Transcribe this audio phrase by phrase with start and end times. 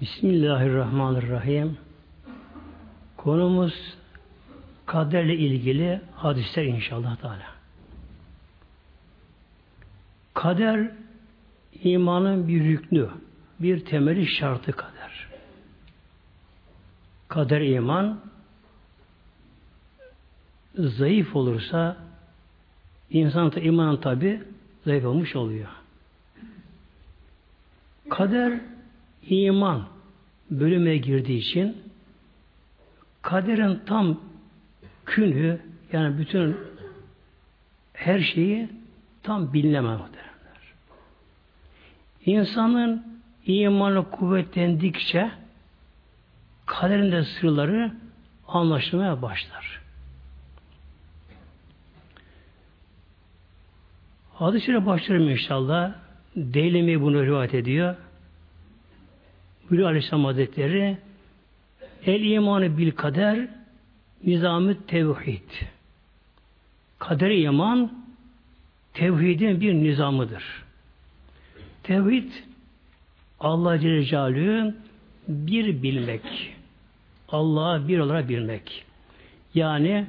[0.00, 1.76] Bismillahirrahmanirrahim.
[3.16, 3.74] Konumuz
[4.86, 7.46] kaderle ilgili hadisler inşallah Teala.
[10.34, 10.90] Kader
[11.82, 13.08] imanın bir rüknü,
[13.60, 15.28] bir temeli şartı kader.
[17.28, 18.20] Kader iman
[20.78, 21.96] zayıf olursa
[23.10, 24.42] insan da imanın tabi
[24.84, 25.68] zayıf olmuş oluyor.
[28.10, 28.60] Kader
[29.22, 29.84] iman
[30.50, 31.76] bölüme girdiği için
[33.22, 34.20] kaderin tam
[35.04, 35.60] künhü
[35.92, 36.56] yani bütün
[37.92, 38.68] her şeyi
[39.22, 40.28] tam bilinemez muhtemelenler.
[42.26, 45.30] İnsanın imanı kuvvetlendikçe
[46.66, 47.92] kaderin de sırları
[48.48, 49.80] anlaşılmaya başlar.
[54.34, 55.92] Hadis-i başlarım inşallah.
[56.36, 57.96] Deylemi bunu rivayet ediyor.
[59.70, 60.98] Hülü Aleyhisselam Hazretleri
[62.06, 63.48] El imanı bil kader
[64.24, 65.50] nizamı tevhid.
[66.98, 67.92] Kader iman
[68.94, 70.44] tevhidin bir nizamıdır.
[71.82, 72.32] Tevhid
[73.40, 74.74] Allah Celle Celaluhu
[75.28, 76.54] bir bilmek.
[77.28, 78.84] Allah'a bir olarak bilmek.
[79.54, 80.06] Yani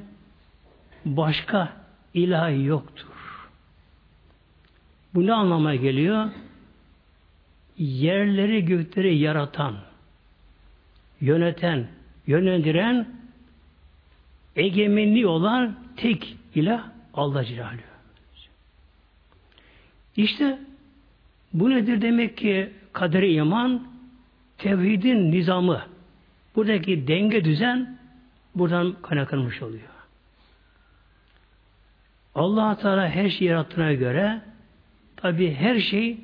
[1.04, 1.72] başka
[2.14, 3.06] ilah yoktur.
[5.14, 6.28] Bu ne anlamaya geliyor?
[7.80, 9.76] Yerleri gökleri yaratan,
[11.20, 11.86] yöneten,
[12.26, 13.08] yönlendiren,
[14.56, 17.90] egemenli olan tek ilah Allah Celaluhu.
[20.16, 20.58] İşte
[21.52, 23.88] bu nedir demek ki kaderi iman
[24.58, 25.82] tevhidin nizamı.
[26.56, 27.98] Buradaki denge düzen
[28.54, 29.82] buradan kaynaklanmış oluyor.
[32.34, 34.40] Allah Teala her şeyi yarattığına göre
[35.16, 36.18] tabi her şey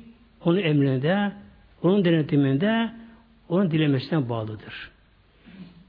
[0.45, 1.31] onun emrinde,
[1.83, 2.91] onun denetiminde
[3.49, 4.91] onun dilemesine bağlıdır.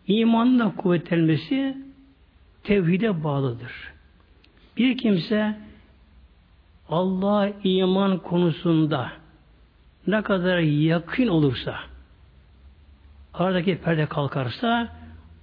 [0.06, 1.77] İmanın da kuvvetlenmesi
[2.64, 3.72] tevhide bağlıdır.
[4.76, 5.56] Bir kimse
[6.88, 9.12] Allah iman konusunda
[10.06, 11.76] ne kadar yakın olursa
[13.34, 14.97] aradaki perde kalkarsa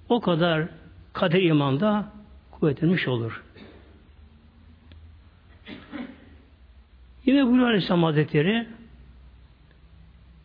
[0.09, 0.67] o kadar
[1.13, 2.11] kader imanda
[2.51, 3.43] kuvvetlenmiş olur.
[7.25, 8.67] Yine bu Aleyhisselam Hazretleri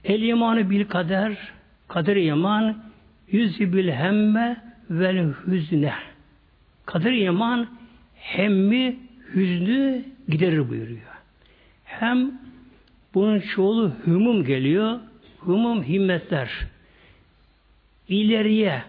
[0.05, 1.37] El imanı bil kader,
[1.89, 2.83] kader iman,
[3.31, 5.93] yüzü bil hemme vel hüzne.
[6.87, 7.69] Kader iman
[8.15, 8.97] hemmi,
[9.35, 11.01] hüznü giderir buyuruyor.
[11.85, 12.33] Hem
[13.15, 15.01] bunun çoğulu hümum geliyor.
[15.47, 16.51] Hümum himmetler.
[18.09, 18.83] İleriye,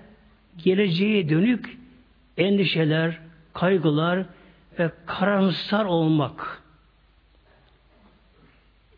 [0.57, 1.77] geleceğe dönük
[2.37, 3.19] endişeler,
[3.53, 4.25] kaygılar
[4.79, 6.60] ve karamsar olmak.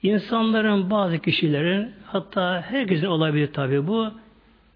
[0.03, 4.11] İnsanların bazı kişilerin hatta herkesin olabilir tabi bu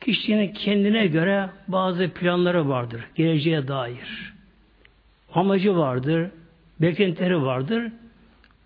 [0.02, 3.02] kişinin kendine göre bazı planları vardır.
[3.16, 4.34] Geleceğe dair.
[5.34, 6.32] Amacı vardır.
[6.82, 7.92] Beklentileri vardır.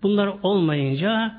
[0.02, 1.34] Bunlar olmayınca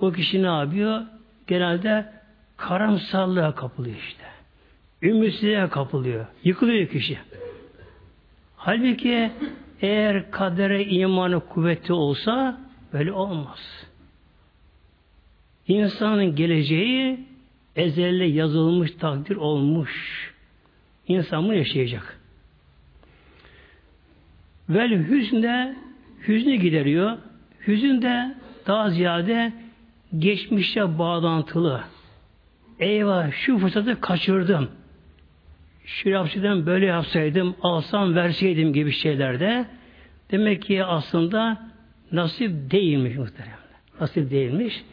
[0.00, 1.02] o kişi ne yapıyor?
[1.46, 2.12] Genelde
[2.56, 4.24] karamsarlığa kapılıyor işte.
[5.02, 6.26] Ümitsizliğe kapılıyor.
[6.44, 7.18] Yıkılıyor kişi.
[8.56, 9.30] Halbuki
[9.80, 12.60] eğer kadere imanı kuvvetli olsa
[12.92, 13.85] böyle olmaz.
[15.68, 17.20] İnsanın geleceği
[17.76, 19.92] ezelde yazılmış, takdir olmuş.
[21.08, 22.20] İnsan bunu yaşayacak.
[24.68, 25.76] Vel hüzne
[26.28, 27.18] hüznü gideriyor.
[27.66, 28.34] Hüzün de
[28.66, 29.52] daha ziyade
[30.18, 31.84] geçmişe bağlantılı.
[32.78, 34.68] Eyvah şu fırsatı kaçırdım.
[35.84, 39.66] Şu yapsaydım böyle yapsaydım, alsam verseydim gibi şeylerde
[40.30, 41.70] demek ki aslında
[42.12, 43.56] nasip değilmiş muhteremler.
[44.00, 44.84] Nasip değilmiş.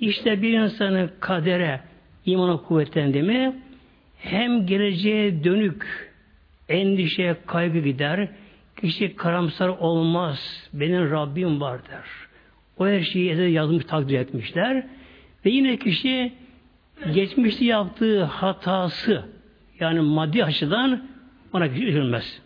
[0.00, 1.80] İşte bir insanın kadere
[2.26, 3.56] imana kuvvetlendi mi
[4.18, 6.12] hem geleceğe dönük
[6.68, 8.28] endişe, kaygı gider.
[8.80, 10.68] Kişi karamsar olmaz.
[10.72, 12.28] Benim Rabbim vardır.
[12.78, 14.86] O her şeyi yazmış, takdir etmişler.
[15.44, 16.32] Ve yine kişi
[17.14, 19.24] geçmişte yaptığı hatası
[19.80, 21.04] yani maddi açıdan
[21.52, 22.42] ona kişi üzülmez.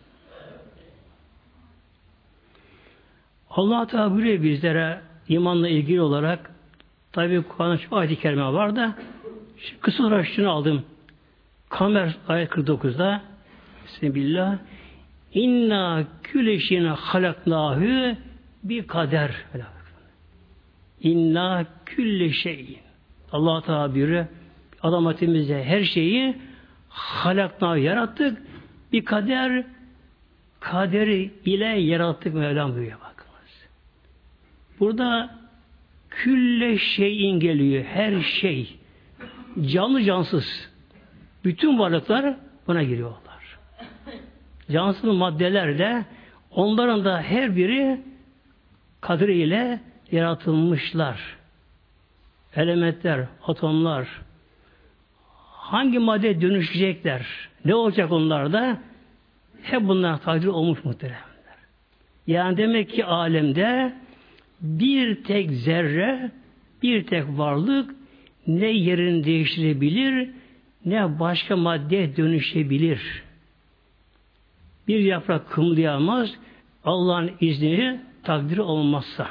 [3.51, 6.51] Allah Teala bizlere imanla ilgili olarak
[7.13, 8.95] Tabi Kur'an'da çok ayet-i kerime var da
[9.81, 10.85] kısa olarak şunu aldım.
[11.69, 13.23] Kamer ayet 49'da
[13.87, 14.59] Bismillah
[15.35, 18.17] İnna küleşine halaknahü
[18.65, 19.35] bir kader.
[21.01, 22.79] İnna külle şeyin.
[23.33, 24.27] Allah Teala buyuruyor.
[24.83, 26.37] Adam atimize her şeyi
[26.89, 28.43] halakna yarattık.
[28.93, 29.65] Bir kader
[30.61, 33.69] kaderi ile yarattık Mevlam buyuruyor bakınız.
[34.81, 35.40] Burada
[36.23, 37.85] külle şeyin geliyor.
[37.85, 38.77] Her şey.
[39.67, 40.71] canlı cansız
[41.45, 42.37] bütün varlıklar
[42.67, 43.59] buna giriyorlar.
[44.71, 46.05] Cansız maddeler de
[46.51, 48.01] onların da her biri
[49.01, 49.81] kadriyle
[50.13, 51.37] yaratılmışlar.
[52.57, 54.09] Elementler, atomlar
[55.47, 57.27] hangi madde dönüşecekler?
[57.65, 58.79] Ne olacak onlarda?
[59.63, 61.21] Hep bunlar takdir olmuş muhteremler.
[62.27, 63.93] Yani demek ki alemde
[64.61, 66.31] bir tek zerre,
[66.83, 67.95] bir tek varlık
[68.47, 70.31] ne yerini değiştirebilir,
[70.85, 73.23] ne başka maddeye dönüşebilir.
[74.89, 76.35] Bir yaprak kımıldayamaz,
[76.85, 79.29] Allah'ın izni takdiri olmazsa.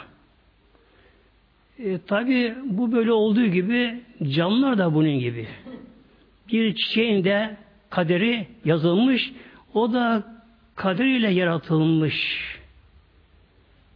[1.80, 5.48] E, Tabi bu böyle olduğu gibi canlılar da bunun gibi.
[6.52, 7.58] Bir çiçeğin de
[7.90, 9.32] kaderi yazılmış,
[9.74, 10.24] o da
[10.76, 12.16] kaderiyle yaratılmış.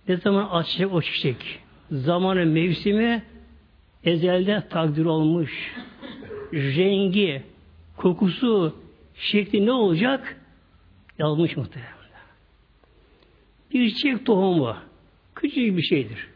[0.07, 1.59] Ne zaman açacak o çiçek?
[1.91, 3.23] Zamanı, mevsimi
[4.03, 5.73] ezelde takdir olmuş.
[6.53, 7.41] Rengi,
[7.97, 8.75] kokusu,
[9.15, 10.37] şekli ne olacak?
[11.19, 11.93] Yazmış muhtemelen.
[13.73, 14.75] Bir çiçek tohumu
[15.35, 16.27] küçük bir şeydir.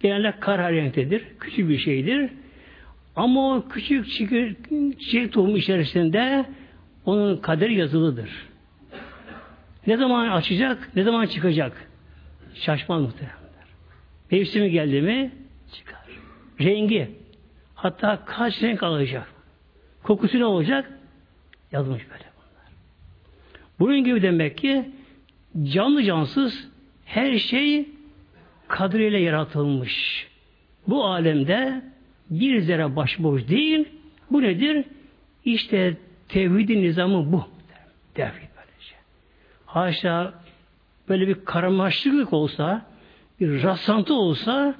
[0.00, 1.24] Genelde kara renktedir.
[1.40, 2.30] Küçük bir şeydir.
[3.16, 4.06] Ama o küçük
[5.00, 6.46] çiçek tohumu içerisinde
[7.04, 8.30] onun kaderi yazılıdır.
[9.86, 11.85] Ne zaman açacak, ne zaman çıkacak?
[12.60, 13.36] Şaşmaz muhtemelen.
[14.30, 15.32] Mevsimi geldi mi
[15.72, 16.06] çıkar.
[16.60, 17.10] Rengi.
[17.74, 19.32] Hatta kaç renk alacak.
[20.02, 20.92] Kokusu ne olacak?
[21.72, 22.72] Yazılmış böyle bunlar.
[23.78, 24.90] Bunun gibi demek ki
[25.62, 26.68] canlı cansız
[27.04, 27.88] her şey
[28.68, 30.26] kadriyle yaratılmış.
[30.88, 31.82] Bu alemde
[32.30, 33.88] bir zerre başboş değil.
[34.30, 34.84] Bu nedir?
[35.44, 35.96] İşte
[36.28, 37.44] tevhidin nizamı bu.
[38.14, 38.94] Tevhid böylece.
[39.66, 40.45] Haşa
[41.08, 42.86] böyle bir karmaşıklık olsa,
[43.40, 44.74] bir rastlantı olsa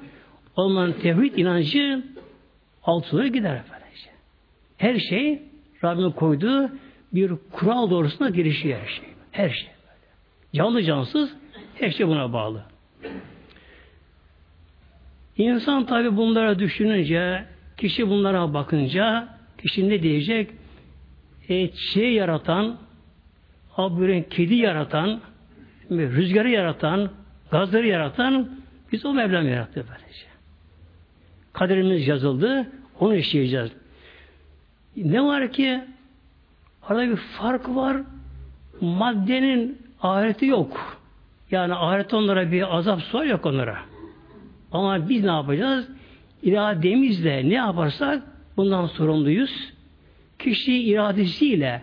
[0.56, 2.04] onların tevhid inancı
[2.82, 3.86] altına gider efendim.
[4.76, 5.42] Her şey
[5.84, 6.70] Rabbim koyduğu
[7.12, 9.04] bir kural doğrusuna girişiyor her şey.
[9.32, 9.68] Her şey.
[10.54, 11.34] Canlı cansız
[11.74, 12.64] her şey buna bağlı.
[15.36, 17.44] İnsan tabi bunlara düşününce,
[17.76, 20.50] kişi bunlara bakınca, kişi ne diyecek?
[21.48, 22.78] E, şey yaratan,
[23.76, 25.20] abüren kedi yaratan,
[25.90, 27.10] rüzgarı yaratan,
[27.50, 28.50] gazları yaratan,
[28.92, 30.26] biz o Mevlam yarattı böylece.
[31.52, 32.66] Kaderimiz yazıldı,
[33.00, 33.70] onu işleyeceğiz.
[34.96, 35.80] Ne var ki
[36.82, 37.96] arada bir fark var.
[38.80, 40.98] Maddenin ahireti yok.
[41.50, 43.78] Yani ahiret onlara bir azap sor yok onlara.
[44.72, 45.88] Ama biz ne yapacağız?
[46.42, 48.22] İrademizle ne yaparsak
[48.56, 49.72] bundan sorumluyuz.
[50.38, 51.82] Kişi iradesiyle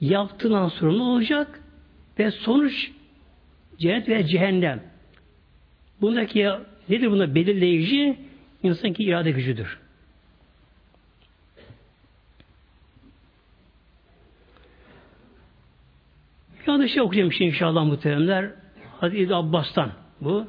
[0.00, 1.60] yaptığından sorumlu olacak
[2.18, 2.90] ve sonuç
[3.80, 4.82] cennet ve cehennem.
[6.00, 6.48] Bundaki
[6.88, 8.16] nedir bunda belirleyici?
[8.62, 9.78] İnsan ki irade gücüdür.
[16.66, 18.50] Bir adı şey okuyacağım şimdi inşallah muhteremler.
[19.00, 19.90] Hadi İbn Abbas'tan
[20.20, 20.46] bu.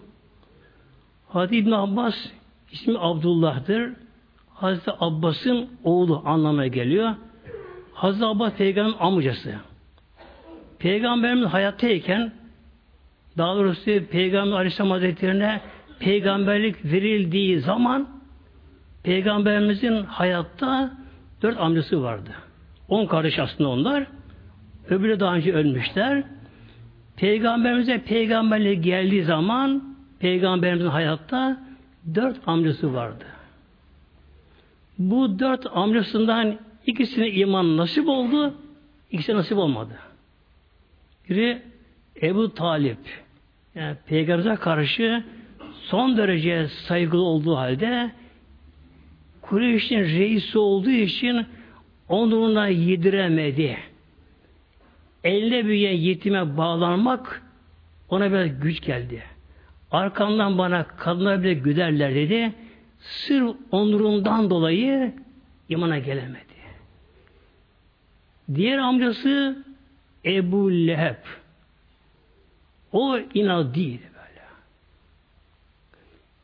[1.30, 2.16] Hadi İbn Abbas
[2.72, 3.94] ismi Abdullah'dır.
[4.54, 7.16] Hazreti Abbas'ın oğlu anlamına geliyor.
[7.94, 9.56] Hazreti Abbas peygamberin amcası.
[10.80, 12.41] Peygamberimiz hayattayken
[13.38, 15.62] daha doğrusu Peygamber Aleyhisselam Hazretleri'ne
[16.00, 18.22] peygamberlik verildiği zaman
[19.04, 20.92] Peygamberimizin hayatta
[21.42, 22.30] dört amcası vardı.
[22.88, 24.08] On kardeş aslında onlar.
[24.90, 26.24] Öbürü daha önce ölmüşler.
[27.16, 31.58] Peygamberimize peygamberlik geldiği zaman peygamberimizin hayatta
[32.16, 33.26] dört amcası vardı.
[35.00, 38.54] Bu dört amcasından ikisine iman nasip oldu,
[39.12, 39.94] ikisi nasip olmadı.
[41.30, 41.62] Biri
[42.22, 42.98] Ebu Talip.
[43.76, 45.24] Yani peygamberimize karşı
[45.82, 48.12] son derece saygılı olduğu halde
[49.42, 51.46] Kureyş'in reisi olduğu için
[52.10, 53.78] onunla yediremedi.
[55.24, 57.42] Elle büyüyen yetime bağlanmak
[58.10, 59.24] ona biraz güç geldi.
[59.92, 62.54] Arkamdan bana kadınlar bile güderler dedi.
[63.00, 65.14] Sırf onurundan dolayı
[65.70, 66.46] imana gelemedi.
[68.56, 69.64] Diğer amcası
[70.26, 71.41] Ebu Leheb.
[72.92, 74.42] O inat değil böyle.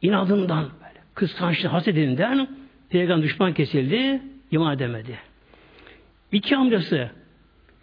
[0.01, 1.01] İnadından böyle.
[1.13, 2.50] Kıskançlığı hasedinden
[2.89, 5.20] peygamber düşman kesildi, iman edemedi.
[6.32, 7.12] İki amcası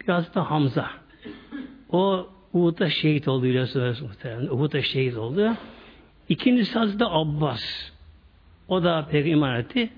[0.01, 0.89] biraz da Hamza.
[1.89, 4.47] O Uhud'da şehit oldu biliyorsunuz muhtemelen.
[4.47, 5.53] Uhud'da şehit oldu.
[6.29, 7.91] İkincisi Hazreti Abbas.
[8.67, 9.89] O da pek iman etti.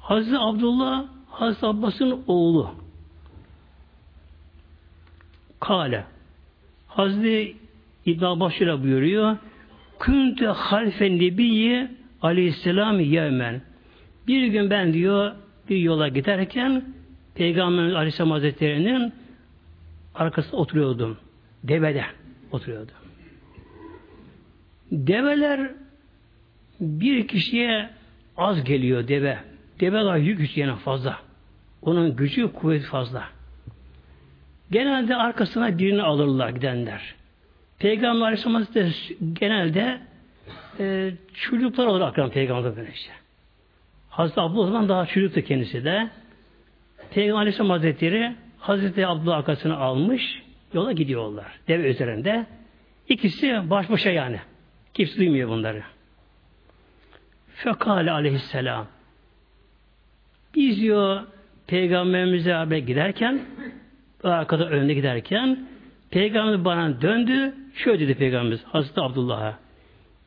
[0.00, 2.74] Hazreti Abdullah Hazreti Abbas'ın oğlu.
[5.60, 6.04] Kale.
[6.96, 7.56] Hazreti
[8.06, 9.36] İbn Abbas şöyle buyuruyor.
[10.00, 11.88] Küntü halfen nebiyyi
[12.22, 13.62] aleyhisselam yevmen.
[14.26, 15.32] Bir gün ben diyor
[15.68, 16.84] bir yola giderken
[17.34, 19.12] Peygamber Aleyhisselam Hazretleri'nin
[20.14, 21.16] arkasında oturuyordum.
[21.64, 22.04] Devede
[22.52, 22.94] oturuyordum.
[24.92, 25.70] Develer
[26.80, 27.90] bir kişiye
[28.36, 29.38] az geliyor deve.
[29.80, 31.18] Deve daha yük üstüne fazla.
[31.82, 33.28] Onun gücü kuvveti fazla.
[34.72, 37.14] Genelde arkasına birini alırlar gidenler.
[37.78, 38.92] Peygamber Aleyhisselam Hazretleri
[39.32, 40.00] genelde
[40.80, 43.12] e, çocuklar olur akran peygamber böyle işte.
[44.10, 46.10] Hazreti Abdullah zaman daha çocuktu kendisi de.
[47.10, 51.46] Peygamber Aleyhisselam Hazretleri Hazreti Abdullah arkasını almış yola gidiyorlar.
[51.68, 52.46] Deve üzerinde.
[53.08, 54.40] İkisi baş başa yani.
[54.94, 55.82] Kimse duymuyor bunları.
[57.54, 58.86] Fekale aleyhisselam
[60.54, 61.22] biz diyor
[61.66, 63.40] Peygamberimize beraber giderken
[64.24, 65.68] arkada önde giderken
[66.10, 69.58] Peygamber bana döndü şöyle dedi Peygamberimiz Hazreti Abdullah'a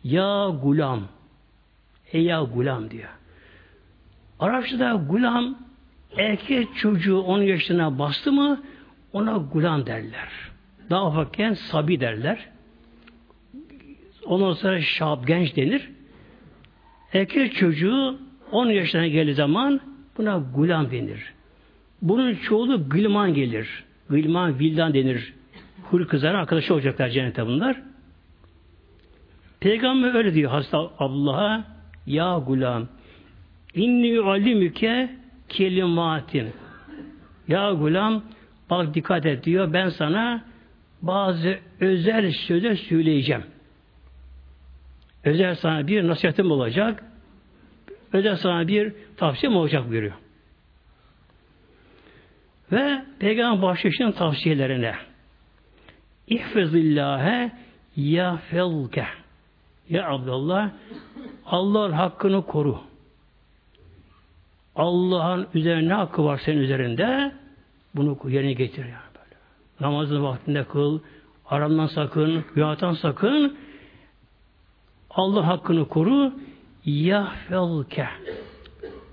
[0.03, 1.07] Ya gulam
[2.13, 3.09] Ey ya gulam diyor.
[4.39, 5.57] Arapçada gulam
[6.17, 8.63] erkek çocuğu 10 yaşına bastı mı
[9.13, 10.29] ona gulam derler.
[10.89, 12.49] Daha ufakken sabi derler.
[14.25, 15.89] Ondan sonra şab genç denir.
[17.13, 18.19] Erkek çocuğu
[18.51, 19.81] 10 yaşına geldiği zaman
[20.17, 21.35] buna gulam denir.
[22.01, 23.83] Bunun çoğulu gılman gelir.
[24.09, 25.33] Gılman, vildan denir.
[25.83, 27.81] Hur kızlar arkadaşı olacaklar cennete bunlar.
[29.59, 31.65] Peygamber öyle diyor hasta Allah'a
[32.05, 32.87] ya gulam
[33.73, 35.09] inni alimüke
[35.49, 36.47] kelimatin
[37.47, 38.23] ya gulam
[38.69, 40.43] bak dikkat et diyor ben sana
[41.01, 43.43] bazı özel sözler söyleyeceğim.
[45.23, 47.03] Özel sana bir nasihatim olacak.
[48.13, 50.13] Özel sana bir tavsiyem olacak buyuruyor.
[52.72, 54.95] Ve Peygamber başlıyor tavsiyelerine.
[56.27, 57.51] İhfezillâhe
[57.95, 59.05] ya felke.
[59.89, 60.69] Ya Abdullah
[61.45, 62.79] Allah'ın hakkını koru.
[64.75, 67.31] Allah'ın üzerine hakkı var senin üzerinde.
[67.95, 69.36] Bunu yerine getir yani böyle.
[69.79, 71.00] Namazın vaktinde kıl,
[71.45, 73.57] aramdan sakın, günahtan sakın.
[75.10, 76.34] Allah hakkını koru.
[76.86, 78.07] Yahfelke.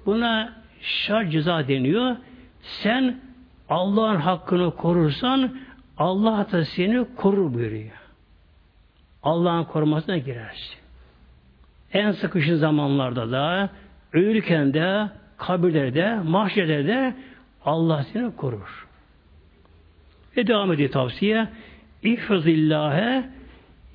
[0.07, 2.17] Buna şar ceza deniyor.
[2.63, 3.21] Sen
[3.69, 5.57] Allah'ın hakkını korursan
[5.99, 8.03] Allah da seni korur buyuruyor.
[9.23, 10.79] Allah'ın korumasına girersin.
[11.93, 13.71] En sıkışın zamanlarda da
[14.13, 17.15] ölürken de kabirlerde, mahşerde de
[17.65, 18.87] Allah seni korur.
[20.37, 21.49] Ve devam ediyor tavsiye.
[22.03, 23.25] İhfazillâhe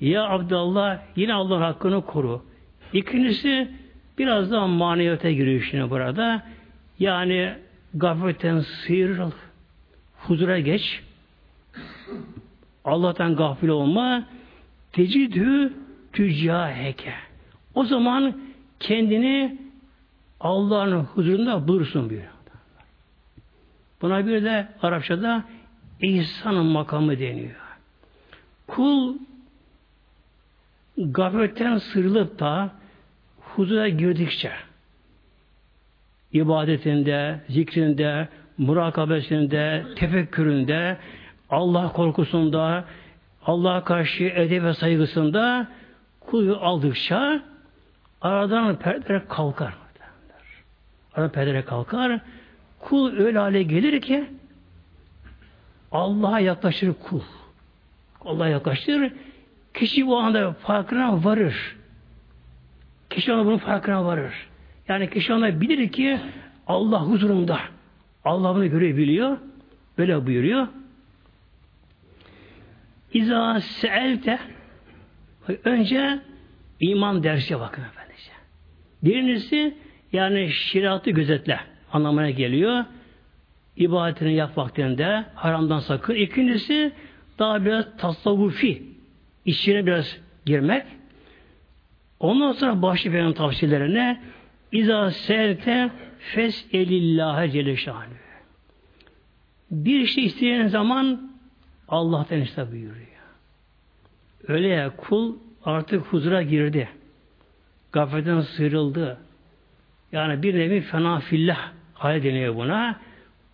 [0.00, 2.42] ya Abdallah yine Allah'ın hakkını koru.
[2.92, 3.70] İkincisi
[4.18, 6.42] biraz daha maneviyata giriyor şimdi burada.
[6.98, 7.54] Yani
[7.94, 9.30] gafletten sıyrıl,
[10.18, 11.02] huzura geç.
[12.84, 14.24] Allah'tan gafil olma.
[14.92, 15.72] Tecidü
[16.12, 17.14] tüccaheke.
[17.74, 18.40] O zaman
[18.80, 19.58] kendini
[20.40, 22.22] Allah'ın huzurunda bulursun diyor.
[24.02, 25.44] Buna bir de Arapçada
[26.00, 27.56] ihsanın makamı deniyor.
[28.66, 29.16] Kul
[30.98, 32.70] gafletten sıyrılıp da
[33.40, 34.52] huzura girdikçe
[36.32, 40.96] ibadetinde, zikrinde, murakabesinde, tefekküründe,
[41.50, 42.84] Allah korkusunda,
[43.46, 45.68] Allah'a karşı edep ve saygısında
[46.20, 47.42] kulu aldıkça
[48.20, 49.74] aradan perdeler kalkar.
[51.14, 52.20] Aradan perdeler kalkar.
[52.80, 54.24] Kul öyle hale gelir ki
[55.92, 57.20] Allah'a yaklaşır kul.
[58.24, 59.12] Allah'a yaklaşır.
[59.74, 61.76] Kişi bu anda farkına varır.
[63.10, 64.48] Kişi ona bunun farkına varır.
[64.88, 66.20] Yani kişi ona bilir ki
[66.66, 67.58] Allah huzurunda.
[68.28, 69.38] Allah bunu görebiliyor.
[69.98, 70.66] Böyle buyuruyor.
[73.14, 74.38] İza seelte
[75.64, 76.18] önce
[76.80, 78.30] iman dersi bakın efendice.
[79.02, 79.76] Birincisi
[80.12, 81.60] yani şiratı gözetle
[81.92, 82.84] anlamına geliyor.
[83.76, 86.14] İbadetini yap vaktinde haramdan sakın.
[86.14, 86.92] İkincisi
[87.38, 88.82] daha biraz tasavvufi
[89.44, 90.16] içine biraz
[90.46, 90.82] girmek.
[92.20, 94.20] Ondan sonra başlı benim tavsiyelerine
[94.72, 97.76] İza selte fes elillâhe celle
[99.70, 101.30] Bir şey isteyen zaman
[101.88, 103.08] Allah'tan iste buyuruyor.
[104.48, 106.88] Öyle ya kul artık huzura girdi.
[107.92, 109.18] Gafletten sıyrıldı.
[110.12, 113.00] Yani bir nevi fena fillah hale deniyor buna.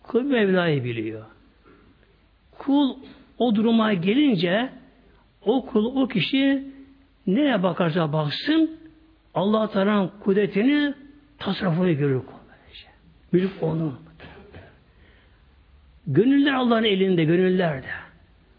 [0.03, 1.25] Kul Mevla'yı biliyor.
[2.57, 2.97] Kul
[3.37, 4.69] o duruma gelince
[5.41, 6.63] o kul, o kişi
[7.27, 8.79] nereye bakarsa baksın
[9.33, 10.93] Allah Teala'nın kudretini
[11.39, 12.35] tasarrufunu görür kul.
[13.31, 13.99] Mülk onun.
[16.07, 17.87] Gönüller Allah'ın elinde, gönüller de.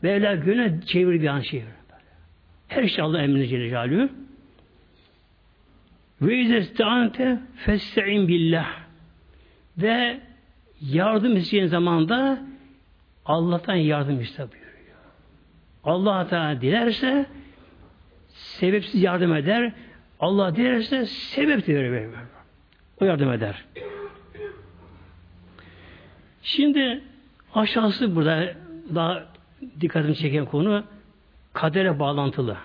[0.02, 1.64] Mevla gönül çevir bir an şey.
[2.68, 4.08] Her şey Allah emrine Celle Celaluhu.
[6.22, 8.66] Ve izestante feste'in billah.
[9.78, 10.20] Ve
[10.80, 12.42] yardım isteyeceğin zamanda
[13.26, 14.96] Allah'tan yardım iste buyuruyor.
[15.84, 17.26] Allah Teala dilerse
[18.28, 19.72] sebepsiz yardım eder.
[20.20, 22.08] Allah dilerse sebep verir.
[23.00, 23.64] O yardım eder.
[26.42, 27.00] Şimdi
[27.54, 28.54] aşağısı burada
[28.94, 29.26] daha
[29.80, 30.84] dikkatimi çeken konu
[31.52, 32.56] kadere bağlantılı.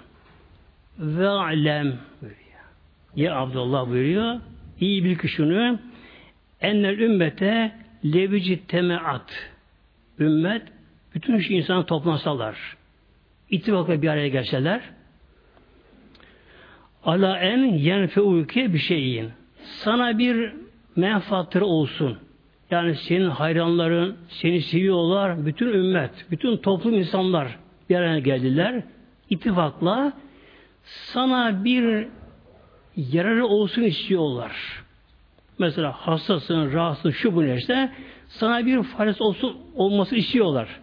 [1.00, 1.98] Ve alem.
[3.16, 4.40] Ya Abdullah buyuruyor.
[4.80, 5.80] İyi bil ki şunu
[6.62, 7.72] ennel ümmete
[8.06, 9.52] levici temeat
[10.20, 10.62] ümmet
[11.16, 12.78] bütün şu insan toplansalar
[13.50, 14.82] ittifakla bir araya gelseler
[17.04, 19.32] ala en yenfeuke bir şeyin
[19.72, 20.54] sana bir
[20.96, 22.18] menfaatleri olsun.
[22.72, 27.60] Yani senin hayranların, seni seviyorlar, bütün ümmet, bütün toplum insanlar
[27.90, 28.84] bir araya geldiler.
[29.30, 30.14] ittifakla
[30.84, 32.08] sana bir
[32.98, 34.84] yararı olsun istiyorlar.
[35.60, 37.92] Mesela hastasın, rahatsın, şu bu neyse
[38.28, 40.80] sana bir faydası olsun olması istiyorlar.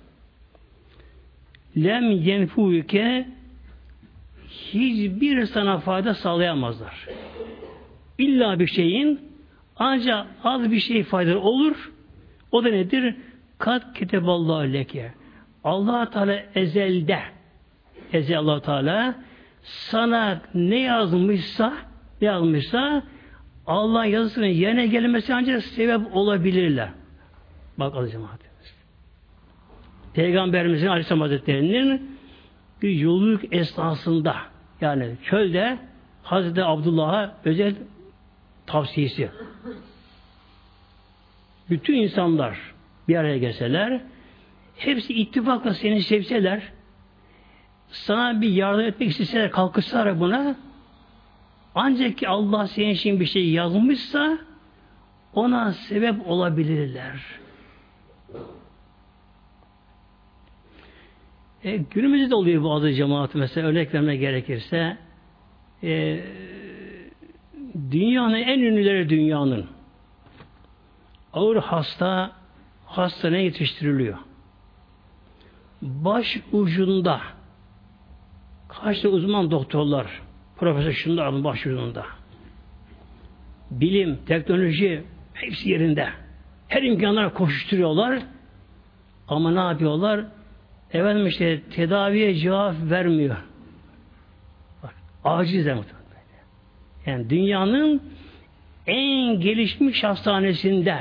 [1.76, 3.28] Lem yenfuke
[4.49, 7.09] hiçbir sana fayda sağlayamazlar.
[8.19, 9.21] İlla bir şeyin
[9.77, 11.93] ancak az bir şey faydalı olur.
[12.53, 13.15] O da nedir?
[13.59, 15.13] Kat kiteballahu leke.
[15.65, 17.21] allah Teala ezelde
[18.13, 19.15] ezel allah Teala
[19.63, 21.73] sana ne yazmışsa
[22.21, 23.03] ne yazmışsa
[23.67, 26.89] Allah yazısının yerine gelmesi ancak sebep olabilirler.
[27.79, 28.75] Bak aziz cemaatimiz.
[30.15, 32.19] Peygamberimizin Aleyhisselam Hazretleri'nin
[32.83, 34.37] bir yolculuk esnasında
[34.81, 35.79] yani çölde
[36.23, 37.75] Hazreti Abdullah'a özel
[38.69, 39.31] tavsiyesi.
[41.71, 42.59] Bütün insanlar
[43.09, 44.01] bir araya gelseler
[44.77, 46.63] hepsi ittifakla seni sevseler
[47.89, 50.57] sana bir yardım etmek isteseler kalkışsalar buna
[51.75, 54.39] ancak ki Allah senin için bir şey yazmışsa
[55.35, 57.21] ona sebep olabilirler.
[61.65, 64.97] E, günümüzde de oluyor bazı cemaat mesela örnek vermek gerekirse
[65.83, 66.21] e,
[67.91, 69.67] dünyanın en ünlüleri dünyanın
[71.32, 72.32] ağır hasta
[72.86, 74.19] hastaneye yetiştiriliyor.
[75.82, 77.21] Baş ucunda
[78.69, 80.23] kaç uzman doktorlar
[80.56, 82.04] profesör şunda alın baş ucunda
[83.71, 85.02] bilim, teknoloji
[85.34, 86.08] hepsi yerinde.
[86.69, 88.23] Her imkanlara koşuşturuyorlar.
[89.28, 90.25] Ama ne yapıyorlar?
[90.93, 93.36] Efendim işte tedaviye cevap vermiyor.
[94.82, 95.98] Bak, acizler muhtemelen.
[97.08, 98.02] Yani dünyanın
[98.86, 100.99] en gelişmiş hastanesinde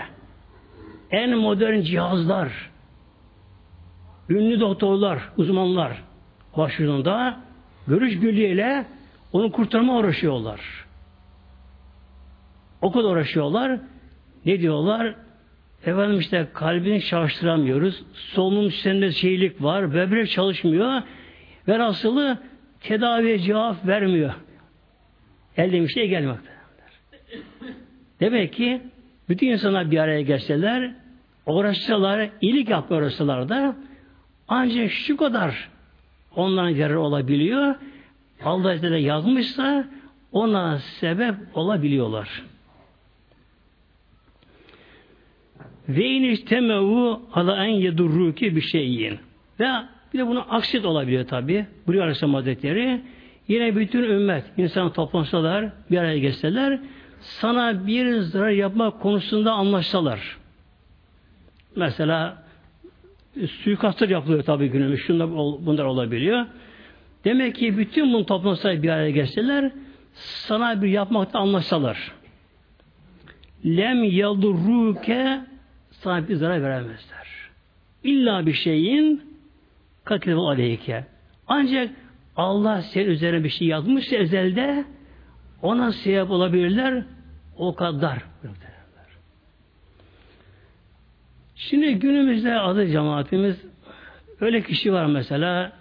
[1.12, 2.70] en modern cihazlar
[4.30, 6.04] ünlü doktorlar, uzmanlar
[6.58, 7.40] başvurduğunda
[7.88, 8.86] görüş birliğiyle
[9.34, 10.62] onu kurtarma uğraşıyorlar.
[12.82, 13.80] O kadar uğraşıyorlar.
[14.46, 15.16] Ne diyorlar?
[15.86, 18.04] Efendim işte kalbini çalıştıramıyoruz.
[18.14, 19.94] Solunum sisteminde şeylik var.
[19.94, 21.02] Böbrek çalışmıyor.
[21.68, 22.38] Ve asılı
[22.80, 24.34] tedaviye cevap vermiyor.
[25.58, 26.50] Elde bir şey gelmekte.
[28.20, 28.82] Demek ki
[29.30, 30.92] bütün insanlar bir araya gelseler,
[31.46, 33.76] uğraşsalar, iyilik yapma uğraşsalar da
[34.48, 35.70] ancak şu kadar
[36.36, 37.76] onların yararı olabiliyor.
[38.44, 39.88] Allah Azze yazmışsa
[40.32, 42.44] ona sebep olabiliyorlar.
[45.90, 49.20] Ve in istemevu ala en yedurruki bir şeyin.
[49.60, 49.68] Ve
[50.14, 51.66] bir de bunu aksit olabiliyor tabi.
[51.88, 53.02] Buyuruyor Aleyhisselam Hazretleri.
[53.48, 56.80] Yine bütün ümmet, insan toplansalar, bir araya gelseler,
[57.20, 60.38] sana bir zarar yapmak konusunda anlaşsalar.
[61.76, 62.44] Mesela
[63.48, 65.00] suikastır yapılıyor tabi günümüz.
[65.00, 65.32] Şunlar,
[65.66, 66.46] bunlar olabiliyor.
[67.26, 69.72] Demek ki bütün bunu toplansalar bir araya gelseler,
[70.14, 72.12] sana bir yapmakta anlaşsalar.
[73.66, 75.42] Lem yadurruke
[75.92, 77.28] sana bir zarar veremezler.
[78.04, 79.22] İlla bir şeyin
[80.04, 81.06] kakilü aleyke.
[81.48, 81.90] Ancak
[82.38, 84.86] Allah senin üzerine bir şey yazmışsa ezelde
[85.62, 87.04] ona sebep olabilirler
[87.58, 88.24] o kadar.
[91.56, 93.66] Şimdi günümüzde adı cemaatimiz
[94.42, 95.72] öyle kişi var mesela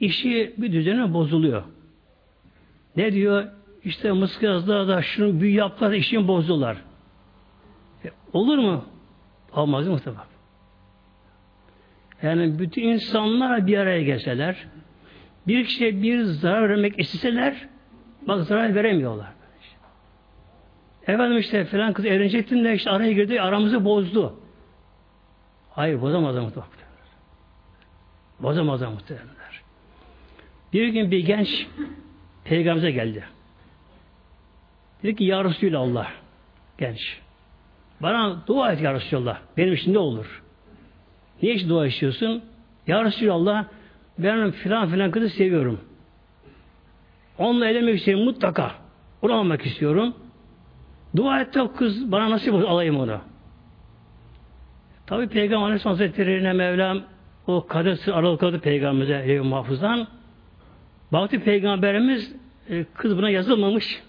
[0.00, 1.62] işi bir düzene bozuluyor.
[2.96, 3.46] Ne diyor?
[3.84, 6.76] İşte Mıskaz'da da şunu büyü yaptılar, işini bozdular.
[8.04, 8.84] E, olur mu?
[9.52, 10.24] Olmaz muhtemelen.
[12.22, 14.66] Yani bütün insanlar bir araya gelseler,
[15.46, 17.68] bir kişiye bir zarar vermek isteseler,
[18.28, 19.28] bak zarar veremiyorlar.
[21.06, 24.40] Efendim işte falan kız evlenecektin de işte araya girdi, aramızı bozdu.
[25.70, 26.72] Hayır, bozamaz muhtemelen.
[28.40, 29.62] Bozamaz muhtemelenler.
[30.72, 31.66] Bir gün bir genç
[32.44, 33.24] peygamberimize geldi.
[35.02, 36.10] Dedi ki Ya Resulallah
[36.78, 37.20] genç.
[38.00, 39.40] Bana dua et ya Resulallah.
[39.56, 40.42] Benim için ne olur?
[41.42, 42.44] Niye için dua istiyorsun?
[42.86, 43.64] Ya Resulallah
[44.18, 45.80] ben filan filan kızı seviyorum.
[47.38, 48.72] Onunla evlenmek istiyorum mutlaka.
[49.22, 50.14] Onu almak istiyorum.
[51.16, 53.20] Dua et o kız bana nasip alayım onu.
[55.06, 57.02] Tabi Peygamber Aleyhisselam Hazretleri'ne Mevlam
[57.46, 60.06] o kader aralıkladı Peygamber'e Levh Mahfuz'dan.
[61.12, 62.36] Baktı Peygamberimiz
[62.70, 64.02] e, kız buna yazılmamış.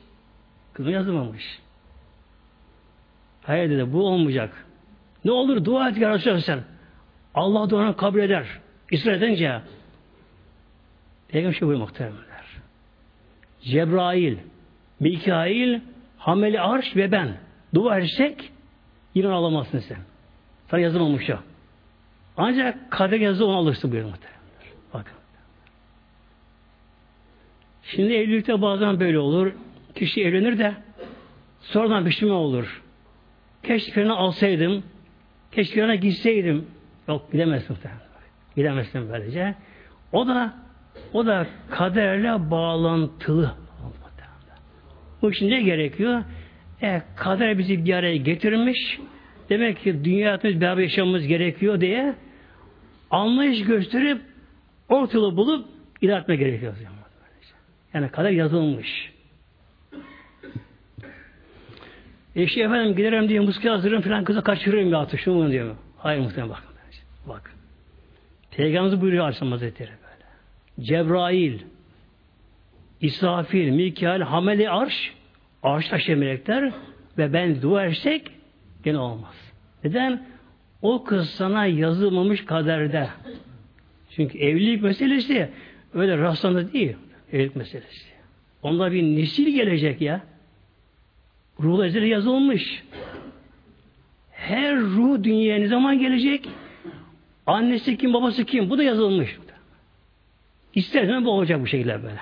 [0.73, 1.59] Kız buna yazılmamış.
[3.43, 4.65] Hayır dedi bu olmayacak.
[5.25, 6.59] Ne olur dua et ya Resulallah sen.
[7.35, 8.45] Allah duanı kabul eder.
[8.91, 9.61] İsra edince
[11.33, 12.45] Peygamber şey buyuruyor muhteremler.
[13.61, 14.37] Cebrail,
[14.99, 15.79] Mikail,
[16.17, 17.37] Hameli Arş ve ben
[17.73, 18.51] dua etsek
[19.15, 19.97] yine alamazsın sen.
[20.67, 21.37] Sana yazılmamış o.
[22.37, 24.77] Ancak kader yazı onu alırsın buyuruyor muhteremler.
[24.93, 25.17] Bakın.
[27.83, 29.53] Şimdi evlilikte bazen böyle olur.
[29.95, 30.73] Kişi evlenir de
[31.61, 32.81] sonradan pişman olur.
[33.63, 34.83] Keşke filanı alsaydım.
[35.51, 36.67] Keşke filanı gitseydim.
[37.07, 38.01] Yok gidemezsin muhtemelen.
[38.55, 39.55] Gidemezsin böylece.
[40.11, 40.62] O da
[41.13, 43.55] o da kaderle bağlantılı.
[45.21, 46.23] Bu için ne gerekiyor?
[46.81, 48.99] E, kader bizi bir araya getirmiş.
[49.49, 52.15] Demek ki dünya hayatımız beraber yaşamamız gerekiyor diye
[53.11, 54.21] anlayış gösterip
[54.89, 55.65] ortalığı bulup
[56.01, 56.73] ilerletme gerekiyor.
[57.93, 59.13] Yani kader yazılmış.
[62.35, 65.75] Eşi efendim giderim diye muske hazırım falan kıza kaçırırım ya atı şunu diyor.
[65.97, 66.73] Hayır muhtemelen bakın.
[67.27, 67.51] Bak.
[68.51, 69.91] Peygamberimiz buyuruyor Aleyhisselam Hazretleri.
[70.81, 71.59] Cebrail,
[73.01, 75.13] İsrafil, Mikail, Hameli Arş,
[75.63, 76.73] Arş taşı melekler
[77.17, 78.31] ve ben dua etsek
[78.83, 79.35] gene olmaz.
[79.83, 80.25] Neden?
[80.81, 83.09] O kız sana yazılmamış kaderde.
[84.09, 85.49] Çünkü evlilik meselesi
[85.93, 86.95] öyle rastlandı değil.
[87.31, 88.05] Evlilik meselesi.
[88.63, 90.21] Onda bir nesil gelecek ya.
[91.59, 92.83] Ruhla ezeli yazılmış.
[94.31, 96.49] Her ruh dünyaya ne zaman gelecek?
[97.45, 98.69] Annesi kim, babası kim?
[98.69, 99.37] Bu da yazılmış.
[100.73, 102.19] İstersen bu olacak bu şekilde böyle.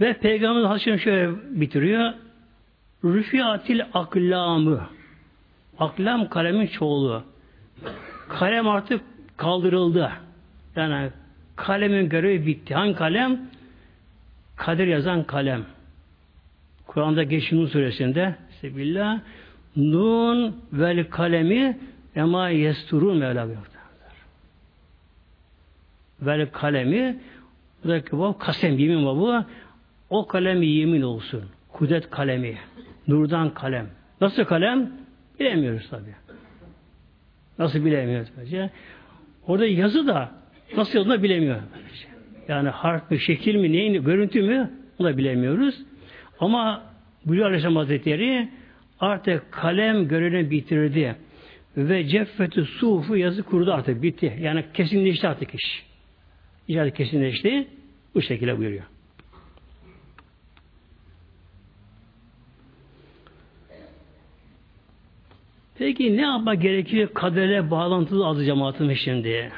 [0.00, 2.12] Ve Peygamber Haşim şöyle bitiriyor.
[3.04, 4.88] Rüfiatil aklamı.
[5.78, 7.22] Aklam kalemin çoğulu.
[8.28, 9.00] Kalem artık
[9.36, 10.12] kaldırıldı.
[10.76, 11.10] Yani
[11.56, 12.74] kalemin görevi bitti.
[12.74, 13.40] Hangi kalem?
[14.56, 15.64] Kadir yazan kalem.
[16.86, 19.20] Kur'an'da geçin suresinde Sebillah
[19.76, 21.78] Nun vel kalemi
[22.16, 23.73] ema yesturun Mevla buyuruyor.
[26.22, 27.18] Vel kalemi
[27.84, 29.44] buradaki bu kasem yemin bu
[30.10, 31.42] o kalem yemin olsun.
[31.72, 32.58] Kudret kalemi.
[33.08, 33.86] Nurdan kalem.
[34.20, 34.92] Nasıl kalem?
[35.40, 36.14] Bilemiyoruz tabi.
[37.58, 38.70] Nasıl bilemiyoruz böylece.
[39.46, 40.30] Orada yazı da
[40.76, 41.56] nasıl yazıldığını bilemiyor.
[41.74, 42.08] Böylece.
[42.48, 45.82] Yani harf mi, şekil mi, neyin, görüntü mü onu da bilemiyoruz.
[46.40, 46.82] Ama
[47.26, 48.48] Bülü Aleyhisselam Hazretleri
[49.00, 51.16] artık kalem görevini bitirdi.
[51.76, 54.38] Ve ceffetü sufu yazı kurdu artık bitti.
[54.40, 55.86] Yani kesinleşti artık iş.
[56.68, 57.68] Artık kesinleşti.
[58.14, 58.84] Bu şekilde buyuruyor.
[65.78, 69.52] Peki ne yapma gerekiyor kadere bağlantılı azı cemaatimiz şimdi?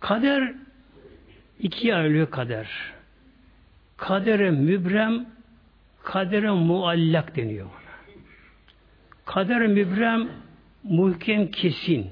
[0.00, 0.54] Kader
[1.60, 2.68] ikiye ayrılıyor kader.
[3.96, 5.26] Kadere mübrem,
[6.02, 7.68] kadere muallak deniyor.
[9.24, 10.28] Kader mübrem
[10.82, 12.06] muhkem kesin.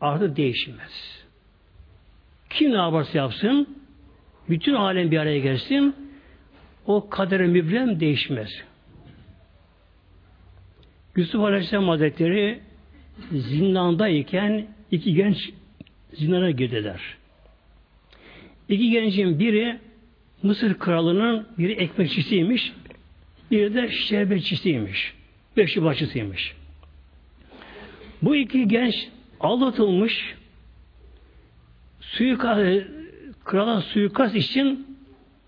[0.00, 1.17] Artık değişmez.
[2.50, 3.76] Kim ne yaparsa yapsın,
[4.48, 5.96] bütün alem bir araya gelsin,
[6.86, 8.62] o kader mübrem değişmez.
[11.16, 12.60] Yusuf Aleyhisselam Hazretleri
[13.32, 15.50] zindandayken iki genç
[16.12, 17.00] zindana girdiler.
[18.68, 19.78] İki gencin biri
[20.42, 22.72] Mısır kralının biri ekmekçisiymiş,
[23.50, 25.14] biri de şerbetçisiymiş.
[25.56, 26.54] Beşi başısıymış.
[28.22, 29.08] Bu iki genç
[29.40, 30.34] aldatılmış
[32.08, 32.86] suikast,
[33.44, 34.86] krala suikast için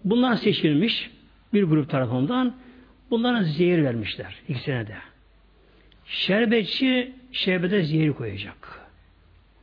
[0.04, 1.10] bunlar seçilmiş
[1.54, 2.54] bir grup tarafından.
[3.10, 4.94] Bunlara zehir vermişler ikisine de.
[6.04, 8.80] Şerbetçi şerbete zehir koyacak.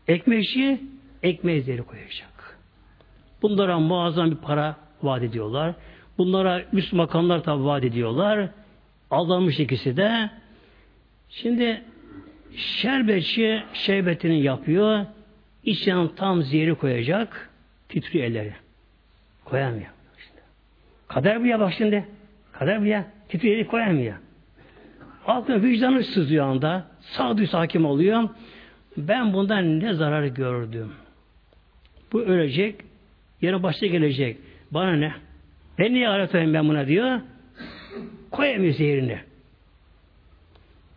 [0.07, 0.81] Ekmekçi
[1.23, 2.57] ekmeğe zehir koyacak.
[3.41, 5.75] Bunlara muazzam bir para vaat ediyorlar.
[6.17, 8.49] Bunlara üst makamlar tabi vaat ediyorlar.
[9.11, 10.29] Aldanmış ikisi de.
[11.29, 11.83] Şimdi
[12.55, 15.05] şerbetçi şerbetini yapıyor.
[15.63, 17.49] İçine tam zehri koyacak.
[17.89, 18.53] Titriyor elleri.
[19.45, 19.89] Koyamıyor.
[20.17, 20.41] Şimdi.
[21.07, 22.07] Kader bu ya bak şimdi.
[22.51, 23.05] Kader bu ya.
[23.29, 24.15] Titriyor eli koyamıyor.
[25.27, 26.87] Aklına vicdanı sızıyor anda.
[26.99, 28.29] Sağduyu hakim oluyor.
[28.97, 30.91] Ben bundan ne zarar gördüm?
[32.13, 32.75] Bu ölecek.
[33.41, 34.37] Yarın başta gelecek.
[34.71, 35.13] Bana ne?
[35.79, 37.19] Ben niye aratayım ben buna diyor.
[38.31, 39.19] Koyamıyor zehrini.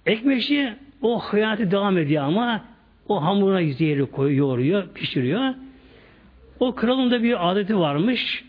[0.07, 2.64] Ekmeşi o hıyaneti devam ediyor ama
[3.11, 5.55] o hamuruna zehri koyuyor, yoğuruyor, pişiriyor.
[6.61, 8.44] O kralın da bir adeti varmış.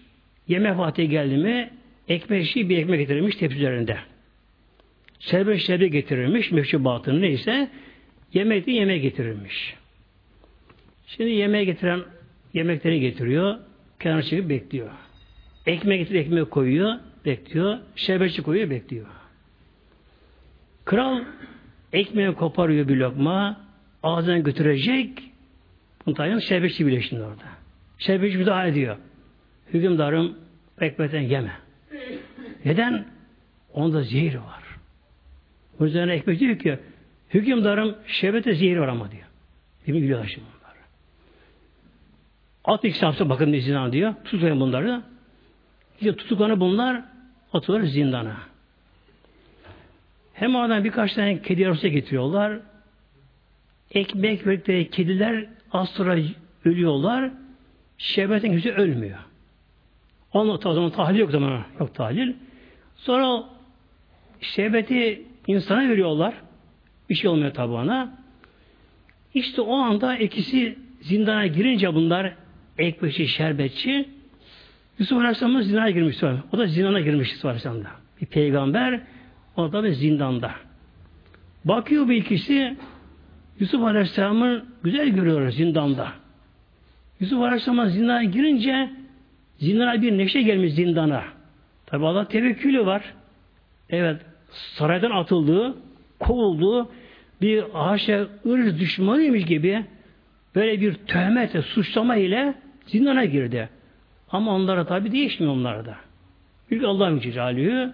[0.47, 1.69] Yemek vakti geldi mi
[2.07, 3.97] ekmeşi bir ekmek getirilmiş tepsi üzerinde.
[5.19, 7.69] Serbest şerbet getirilmiş, meşrubatını neyse
[8.33, 9.75] yemek de yemeğe getirilmiş.
[11.07, 12.01] Şimdi yemeğe getiren
[12.53, 13.57] yemekleri getiriyor,
[13.99, 14.89] kenara çekip bekliyor.
[15.65, 16.93] Ekmek getirip ekmeği koyuyor,
[17.25, 17.77] bekliyor.
[17.95, 19.07] Şerbetçi koyuyor, bekliyor.
[20.85, 21.19] Kral
[21.93, 23.70] ekmeği koparıyor bir lokma,
[24.03, 25.23] ağzına götürecek.
[26.05, 27.43] Bunu tayin şerbetçi bile şimdi orada.
[27.97, 28.97] Şerbetçi müdahale ediyor.
[29.73, 30.37] Hükümdarım
[30.81, 31.51] ekmekten yeme.
[32.65, 33.05] Neden?
[33.73, 34.63] Onda zehir var.
[35.79, 36.79] O yüzden ekmek diyor ki
[37.33, 39.23] hükümdarım şerbete zehir var ama diyor.
[39.87, 40.03] Değil mi?
[40.03, 40.75] Biliyorlar şimdi bunlar.
[42.65, 44.13] At ikisi hapse bakın zindan diyor.
[44.23, 45.01] Tutmayın bunları.
[45.99, 47.01] İşte tutuklanı bunlar
[47.53, 48.37] atılır zindana.
[50.33, 52.59] Hem oradan birkaç tane kedi yavrusu getiriyorlar.
[53.91, 56.17] Ekmek verdikleri kediler az sonra
[56.65, 57.31] ölüyorlar.
[57.97, 59.19] Şerbetin yüzü ölmüyor.
[60.33, 62.33] Onun o zaman tahlil yok zaman yok tahlil.
[62.95, 63.43] Sonra
[64.41, 66.33] şerbeti insana veriyorlar.
[67.09, 68.21] Bir şey olmuyor tabi ona.
[69.33, 72.33] İşte o anda ikisi zindana girince bunlar
[72.77, 74.09] ekmekçi, şerbetçi
[74.99, 76.23] Yusuf Aleyhisselam'ın zindana girmiş.
[76.23, 77.89] O da zindana girmiş Yusuf Aleyhisselam'da.
[78.21, 79.01] Bir peygamber
[79.55, 80.51] o da bir zindanda.
[81.65, 82.77] Bakıyor bir ikisi
[83.61, 86.11] Yusuf Aleyhisselam'ı güzel görüyor zindanda.
[87.19, 88.89] Yusuf Aleyhisselam'a zindana girince
[89.59, 91.23] zindana bir neşe gelmiş zindana.
[91.85, 93.13] Tabi Allah tevekkülü var.
[93.89, 95.75] Evet saraydan atıldığı,
[96.19, 96.91] kovulduğu
[97.41, 99.85] bir haşa ırz düşmanıymış gibi
[100.55, 102.53] böyle bir töhmete, suçlama ile
[102.85, 103.69] zindana girdi.
[104.31, 105.95] Ama onlara tabi değişmiyor onlara da.
[106.69, 107.93] Çünkü Allah'ın Celaluhu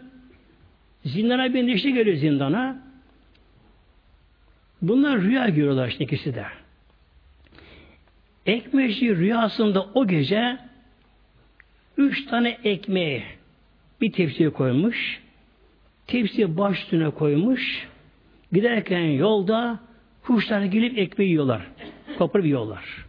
[1.05, 2.86] zindana bir neşe geliyor zindana.
[4.81, 6.45] Bunlar rüya görüyorlar işte ikisi de.
[8.45, 10.57] Ekmeşi rüyasında o gece
[11.97, 13.23] üç tane ekmeği
[14.01, 15.21] bir tepsiye koymuş.
[16.07, 17.87] Tepsiye baş üstüne koymuş.
[18.51, 19.79] Giderken yolda
[20.23, 21.67] kuşlar gelip ekmeği yiyorlar.
[22.17, 23.05] Koparıp yiyorlar.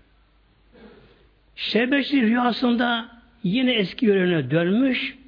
[1.57, 3.09] Şerbetçi rüyasında
[3.43, 5.19] yine eski yöreline dönmüş.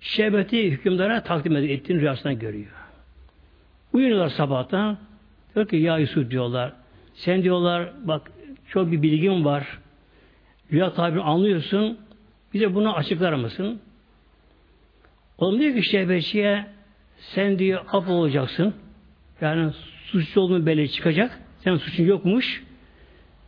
[0.00, 2.72] Şerbeti hükümdara takdim ettiğini rüyasında görüyor.
[3.92, 4.98] Uyanıyorlar sabahtan.
[5.54, 6.72] Diyor ki ya Yusuf diyorlar.
[7.14, 8.32] Sen diyorlar bak
[8.68, 9.78] çok bir bilgin var.
[10.72, 11.98] Rüya tabiri anlıyorsun.
[12.54, 13.80] Bize bunu açıklar mısın?
[15.38, 16.66] Oğlum diyor ki şerbetçiye
[17.16, 18.74] sen diyor af olacaksın.
[19.40, 19.72] Yani
[20.06, 21.38] suçlu olduğunu belli çıkacak.
[21.58, 22.64] Sen suçun yokmuş.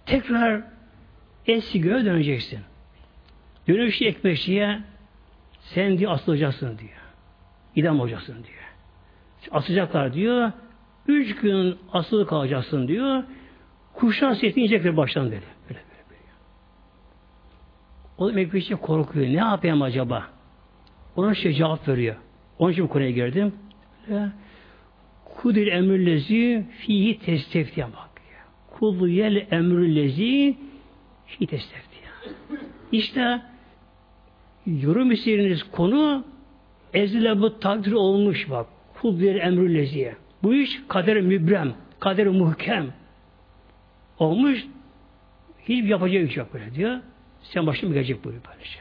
[0.07, 0.63] Tekrar
[1.47, 2.61] eski göğe döneceksin.
[3.69, 4.81] Dönüşü ekmeşiye
[5.61, 6.91] sen diyor asılacaksın diyor.
[7.77, 8.65] İdam olacaksın diyor.
[9.51, 10.53] Asacaklar diyor.
[11.09, 13.23] Üç gün asılı kalacaksın diyor.
[13.95, 15.45] Kuşlar sesini yiyecekler baştan dedi.
[15.69, 16.23] Böyle böyle böyle.
[18.19, 19.27] O da ekmeşiye korkuyor.
[19.27, 20.27] Ne yapayım acaba?
[21.17, 22.17] Ona şey cevap veriyor.
[22.59, 23.53] Onun için konuya girdim.
[25.25, 28.11] Kudil emrüllezi fihi testeftiye bak.
[28.71, 30.57] Kullu yel emrüllezi
[31.27, 32.05] fihi testeftiye.
[32.93, 33.43] İşte
[34.67, 36.25] yorum istediğiniz konu
[36.95, 38.67] ezile bu takdir olmuş bak.
[39.05, 40.17] Bir emrülleziye.
[40.45, 42.93] Bu iş kader mübrem, kader muhkem
[44.19, 44.65] olmuş.
[45.61, 47.01] Hiçbir yapacağı iş yok böyle diyor.
[47.43, 48.79] Sen başına gelecek buyuruyor böylece.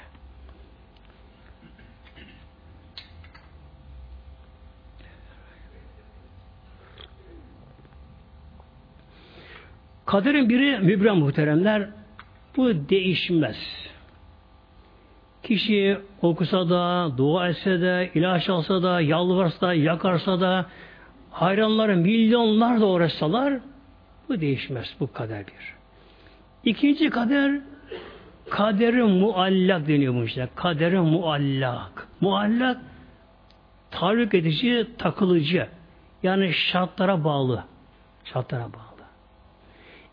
[10.06, 11.90] Kaderin biri mübrem muhteremler.
[12.58, 13.58] Bu değişmez.
[15.44, 20.66] Kişi okusa da, dua etse de, ilaç alsa da, yalvarsa da, yakarsa da,
[21.34, 23.54] hayranları milyonlar da uğraşsalar,
[24.30, 24.96] bu değişmez.
[25.00, 25.74] Bu kader bir.
[26.64, 27.60] İkinci kader,
[28.50, 30.50] kaderi muallak deniyor bu işte.
[30.56, 32.08] Kaderi muallak.
[32.22, 32.78] Muallak,
[33.92, 35.68] tahrik edici, takılıcı.
[36.24, 37.64] Yani şartlara bağlı.
[38.24, 39.04] Şartlara bağlı.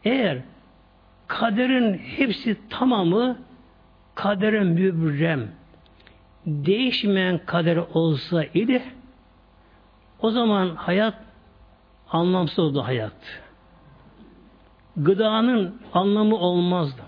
[0.05, 0.39] Eğer
[1.27, 3.39] kaderin hepsi tamamı
[4.15, 5.49] kaderin mübrem
[6.47, 8.83] değişmeyen kader olsa idi
[10.23, 11.15] o zaman hayat
[12.11, 13.43] anlamsız oldu hayat.
[14.97, 17.03] Gıdanın anlamı olmazdı.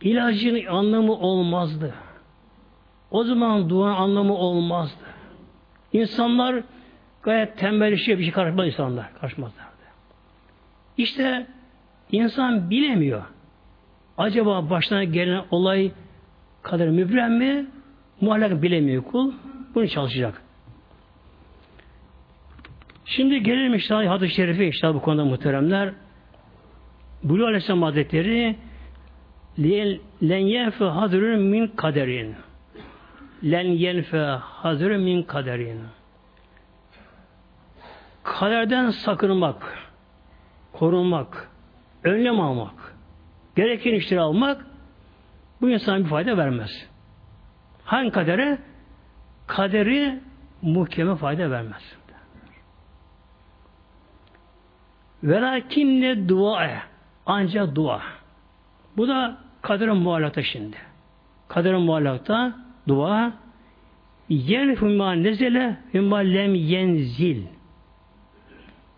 [0.00, 1.94] İlacın anlamı olmazdı.
[3.10, 5.04] O zaman duanın anlamı olmazdı.
[5.92, 6.62] İnsanlar
[7.22, 9.14] gayet tembel işe bir şey karışmaz insanlar.
[9.20, 9.70] Karışmazlardı.
[10.96, 11.46] İşte
[12.12, 13.22] insan bilemiyor.
[14.18, 15.92] Acaba başına gelen olay
[16.62, 17.66] kader mübrem mi?
[18.20, 19.32] Muallak bilemiyor kul.
[19.74, 20.42] Bunu çalışacak.
[23.06, 25.92] Şimdi gelelim işte hadis-i şerife işte bu konuda muhteremler.
[27.22, 28.56] Bulu Aleyhisselam Hazretleri
[30.22, 32.34] len yenfe hadrun min kaderin
[33.44, 35.82] len yenfe hadrun min kaderin
[38.22, 39.78] kaderden sakınmak
[40.72, 41.50] korunmak
[42.04, 42.94] önlem almak
[43.56, 44.66] gereken işleri almak
[45.60, 46.70] bu insana bir fayda vermez.
[47.84, 48.58] Hangi kadere?
[49.46, 50.20] Kaderi
[50.62, 51.96] muhkeme fayda vermez.
[55.24, 56.68] Velakinne dua
[57.26, 58.02] ancak dua.
[58.96, 60.76] Bu da kaderin muallakta şimdi.
[61.48, 63.32] Kaderin muallakta dua
[64.28, 67.42] yen hümma nezele hümma lem yenzil.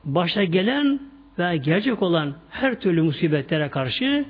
[0.05, 1.01] Başa gelen
[1.39, 4.25] ve gelecek olan her türlü musibetlere karşı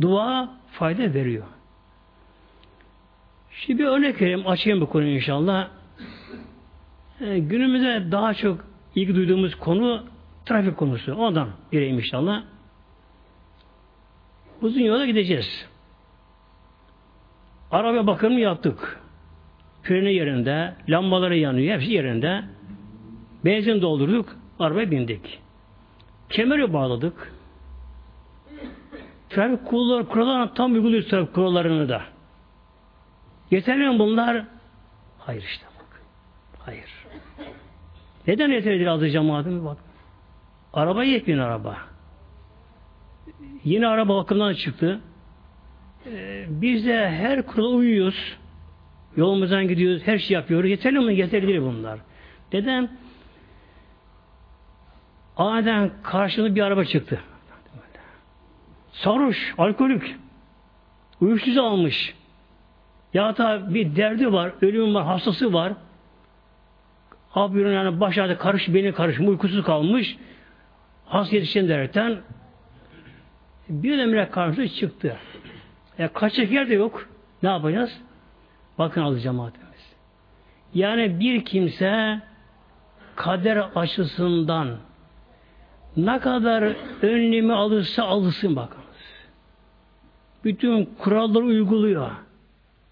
[0.00, 1.46] dua fayda veriyor.
[3.50, 5.68] Şimdi bir örnek vereyim, açayım bu konuyu inşallah.
[7.20, 10.02] Ee, günümüzde daha çok ilgi duyduğumuz konu
[10.46, 11.14] trafik konusu.
[11.14, 12.42] Ondan bireyim inşallah.
[14.62, 15.66] Uzun yola gideceğiz.
[17.70, 19.00] Araba bakımını yaptık.
[19.82, 22.44] Freni yerinde, lambaları yanıyor, hepsi yerinde.
[23.44, 25.40] Benzin doldurduk, arabaya bindik.
[26.30, 27.32] Kemeri bağladık.
[29.30, 32.02] Trafik kuralları, kurallarına tam uyguluyoruz trafik kurallarını da.
[33.50, 34.44] Yeterli mi bunlar?
[35.18, 36.02] Hayır işte bak.
[36.58, 37.06] Hayır.
[38.26, 39.64] Neden yeterli değil azı cemaatim?
[39.64, 39.78] Bak.
[40.74, 41.76] Araba yetmiyor araba.
[43.64, 45.00] Yine araba bakımdan çıktı.
[46.06, 48.36] Ee, biz de her kurala uyuyoruz.
[49.16, 50.70] Yolumuzdan gidiyoruz, her şey yapıyoruz.
[50.70, 51.14] Yeterli mi?
[51.16, 51.98] Yeterli değil bunlar.
[52.52, 52.90] Neden?
[55.36, 57.20] Aniden karşında bir araba çıktı.
[58.92, 60.14] Sarhoş, alkolik.
[61.20, 62.14] Uyuşturucu almış.
[63.14, 65.72] Ya da bir derdi var, ölüm var, hastası var.
[67.34, 70.16] Abi yani başlarda karış, beni karış, uykusuz kalmış.
[71.06, 72.18] Hasta yetişen derken
[73.68, 75.16] bir emre karşı çıktı.
[75.98, 77.08] Ya kaçacak yer de yok.
[77.42, 78.00] Ne yapacağız?
[78.78, 79.94] Bakın alı cemaatimiz.
[80.74, 82.20] Yani bir kimse
[83.16, 84.76] kader açısından
[85.96, 88.84] ne kadar önlemi alırsa alırsın bakınız.
[90.44, 92.10] Bütün kuralları uyguluyor.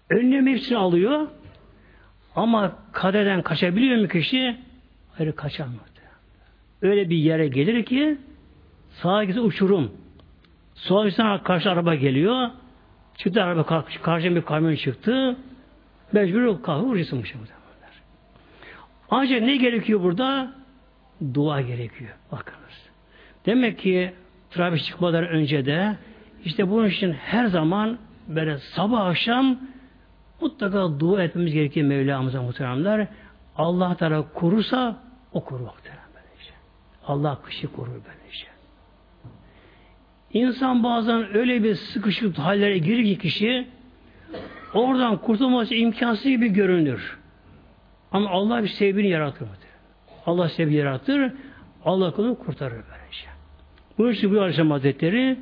[0.09, 1.27] Önlem hepsini alıyor.
[2.35, 4.57] Ama kaderden kaçabiliyor mu kişi?
[5.17, 5.92] Hayır kaçamıyor.
[6.83, 8.17] Öyle bir yere gelir ki
[8.89, 9.91] sağa gitse uçurum.
[10.75, 12.49] Sola gitse karşı araba geliyor.
[13.17, 15.37] Çıktı araba karşı, karşı bir kamyon çıktı.
[16.11, 17.51] Mecbur kalkıp vuracaksın bu şekilde.
[19.09, 20.53] Ancak ne gerekiyor burada?
[21.33, 22.11] Dua gerekiyor.
[22.31, 22.89] Bakınız.
[23.45, 24.13] Demek ki
[24.51, 25.95] trafik çıkmadan önce de
[26.45, 29.59] işte bunun için her zaman böyle sabah akşam
[30.41, 33.07] mutlaka dua etmemiz gerekiyor Mevlamıza muhteremler.
[33.55, 35.92] Allah Teala korursa o böylece.
[37.07, 38.47] Allah kışı korur böylece.
[40.33, 43.67] İnsan bazen öyle bir sıkışık hallere girir ki kişi
[44.73, 47.17] oradan kurtulması imkansız gibi görünür.
[48.11, 49.47] Ama Allah bir sebebini yaratır.
[50.25, 51.31] Allah sebebi yaratır.
[51.85, 53.27] Allah kulunu kurtarır böylece.
[53.97, 55.39] Bu için bu Aleyhisselam Hazretleri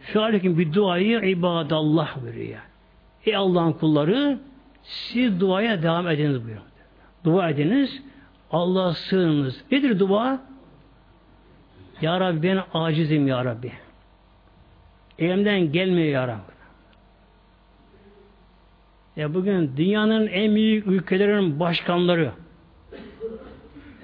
[0.00, 2.60] Fialekin bir duayı ibadallah buyuruyor.
[3.26, 4.38] Ey Allah'ın kulları
[4.82, 6.62] siz duaya devam ediniz buyuruyor.
[7.24, 8.02] Dua ediniz.
[8.50, 9.64] Allah'a sığınınız.
[9.72, 10.40] Nedir dua?
[12.02, 13.72] Ya Rabbi ben acizim Ya Rabbi.
[15.18, 16.52] Elimden gelmiyor Ya Rabbi.
[19.16, 22.32] Ya bugün dünyanın en büyük ülkelerinin başkanları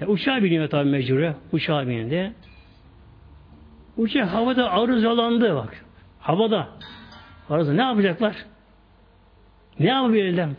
[0.01, 1.33] ya uçağa biniyor tabi mecbur.
[1.51, 2.33] Uçağa bindi.
[3.97, 5.85] Uçak havada arızalandı bak.
[6.19, 6.69] Havada.
[7.49, 8.35] Arıza ne yapacaklar?
[9.79, 10.49] Ne yapabilirler?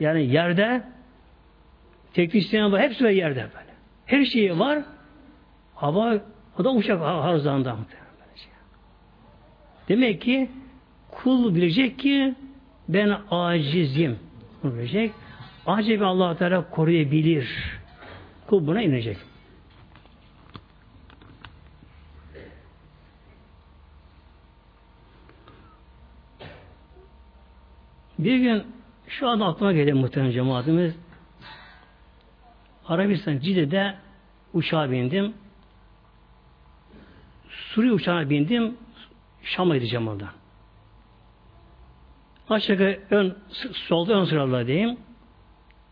[0.00, 0.82] Yani yerde
[2.14, 2.80] teknisyen var.
[2.80, 3.72] Hepsi var yerde böyle.
[4.06, 4.82] Her şeyi var.
[5.82, 6.20] Hava
[6.58, 7.76] o da uçak arızalandı.
[9.88, 10.50] Demek ki
[11.10, 12.34] kul bilecek ki
[12.88, 14.18] ben acizim.
[14.62, 15.12] Bunu bilecek.
[15.66, 17.48] Acaba allah Teala koruyabilir.
[18.46, 19.16] Kul buna inecek.
[28.18, 28.62] Bir gün
[29.08, 30.94] şu anda aklıma geliyor muhtemelen cemaatimiz.
[32.86, 33.94] Arabistan Cide'de
[34.54, 35.34] uçağa bindim.
[37.74, 38.76] Suriye uçağına bindim.
[39.42, 40.28] Şam'a gideceğim orada.
[42.50, 43.36] Aşağı ön,
[43.72, 44.96] solda ön sıralarda diyeyim.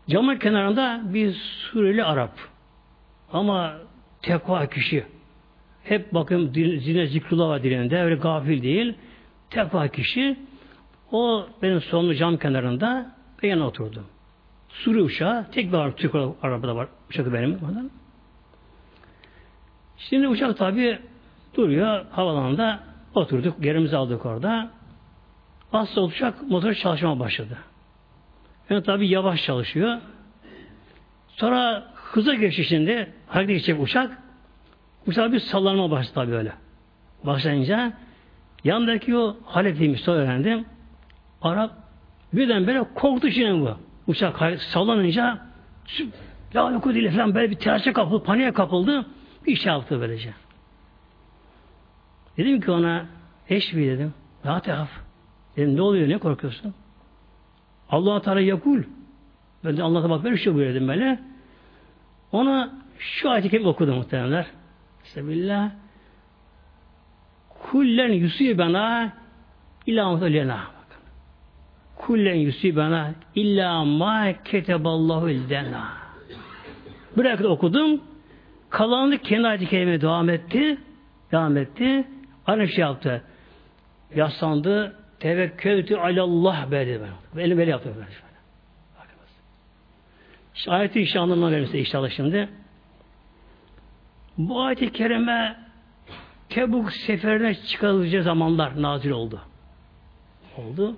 [0.09, 2.33] Camın kenarında bir Suriyeli Arap.
[3.33, 3.77] Ama
[4.21, 5.05] tekva kişi.
[5.83, 8.01] Hep bakın zine zikrullah var dilinde.
[8.01, 8.95] Öyle gafil değil.
[9.49, 10.39] Tekva kişi.
[11.11, 14.05] O benim solumda cam kenarında ben yana oturdum.
[14.69, 17.53] Suriye uçağı, tek bir Türk arabada var, uçakı benim.
[17.53, 17.91] Oradan.
[19.97, 20.99] Şimdi uçak tabi
[21.55, 22.79] duruyor havalanında
[23.15, 24.69] oturduk yerimizi aldık orada.
[25.73, 27.57] Asla uçak motor çalışmaya başladı.
[28.69, 29.97] Yani tabi yavaş çalışıyor.
[31.27, 33.13] Sonra hıza geçti şimdi.
[33.27, 34.17] Hareket geçecek uçak.
[35.07, 36.51] Uçak bir sallanma başladı tabi öyle.
[37.23, 37.93] Başlayınca
[38.63, 40.65] yandaki o Halep'liymiş sonra öğrendim.
[41.41, 41.71] Arap
[42.33, 43.77] birden böyle korktu şimdi bu.
[44.07, 45.39] Uçak sallanınca
[46.55, 49.05] la yok değil falan böyle bir telaşa kapıldı, paniğe kapıldı.
[49.47, 50.33] Bir şey yaptı böylece.
[52.37, 53.05] Dedim ki ona
[53.49, 54.13] eşvi dedim.
[54.45, 54.89] La tehaf.
[55.57, 56.73] Dedim ne oluyor ne korkuyorsun?
[57.89, 58.83] Allah Teala yakul.
[59.65, 61.19] Ben de Allah'a bak böyle şey buyur dedim böyle.
[62.31, 64.45] Ona şu ayeti okudum muhtemelenler.
[65.03, 65.71] Bismillah.
[67.49, 69.13] Kullen yusibena
[69.85, 70.59] illa mutlena.
[71.95, 75.87] Kullen yusibena illa ma keteballahu illena.
[77.17, 78.01] Bırakın okudum.
[78.69, 80.77] Kalanını kendi ayet-i kerimeye devam etti.
[81.31, 82.07] Devam etti.
[82.47, 83.23] Aynı şey yaptı.
[84.15, 84.95] Yaslandı.
[85.19, 86.99] Tevekkültü alallah böyle.
[87.37, 87.93] Elim böyle yaptı.
[87.95, 88.07] Böyle.
[90.67, 92.49] Ayeti işte anlamına verirse inşallah şimdi.
[94.37, 95.57] Bu ayet-i kerime
[96.49, 99.41] Tebuk seferine çıkarılacağı zamanlar nazil oldu.
[100.57, 100.97] Oldu.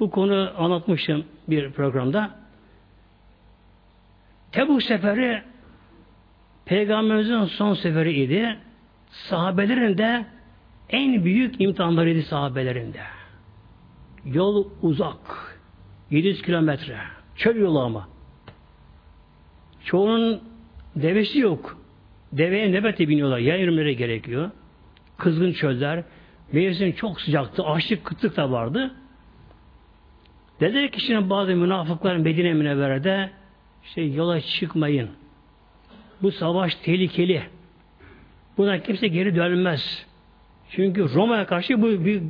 [0.00, 2.30] Bu konu anlatmıştım bir programda.
[4.52, 5.42] Tebuk seferi
[6.64, 8.58] Peygamberimizin son seferi idi.
[9.08, 10.26] Sahabelerin de
[10.90, 13.00] en büyük imtihanlarıydı sahabelerinde.
[14.24, 15.58] Yol uzak.
[16.10, 16.98] 700 kilometre.
[17.36, 18.08] Çöl yolu ama.
[19.84, 20.40] Çoğunun
[20.96, 21.78] devesi yok.
[22.32, 23.38] Deveye nebete biniyorlar.
[23.38, 24.50] Yay yürümeleri gerekiyor.
[25.16, 26.04] Kızgın çöller.
[26.52, 27.64] Mevsim çok sıcaktı.
[27.64, 28.94] Açlık, kıtlık da vardı.
[30.60, 33.30] Dediler ki şimdi bazı münafıklar Medine Münevvere'de
[33.84, 35.10] işte yola çıkmayın.
[36.22, 37.42] Bu savaş tehlikeli.
[38.56, 40.07] Buna kimse geri dönmez.
[40.70, 42.22] Çünkü Roma'ya karşı bu bir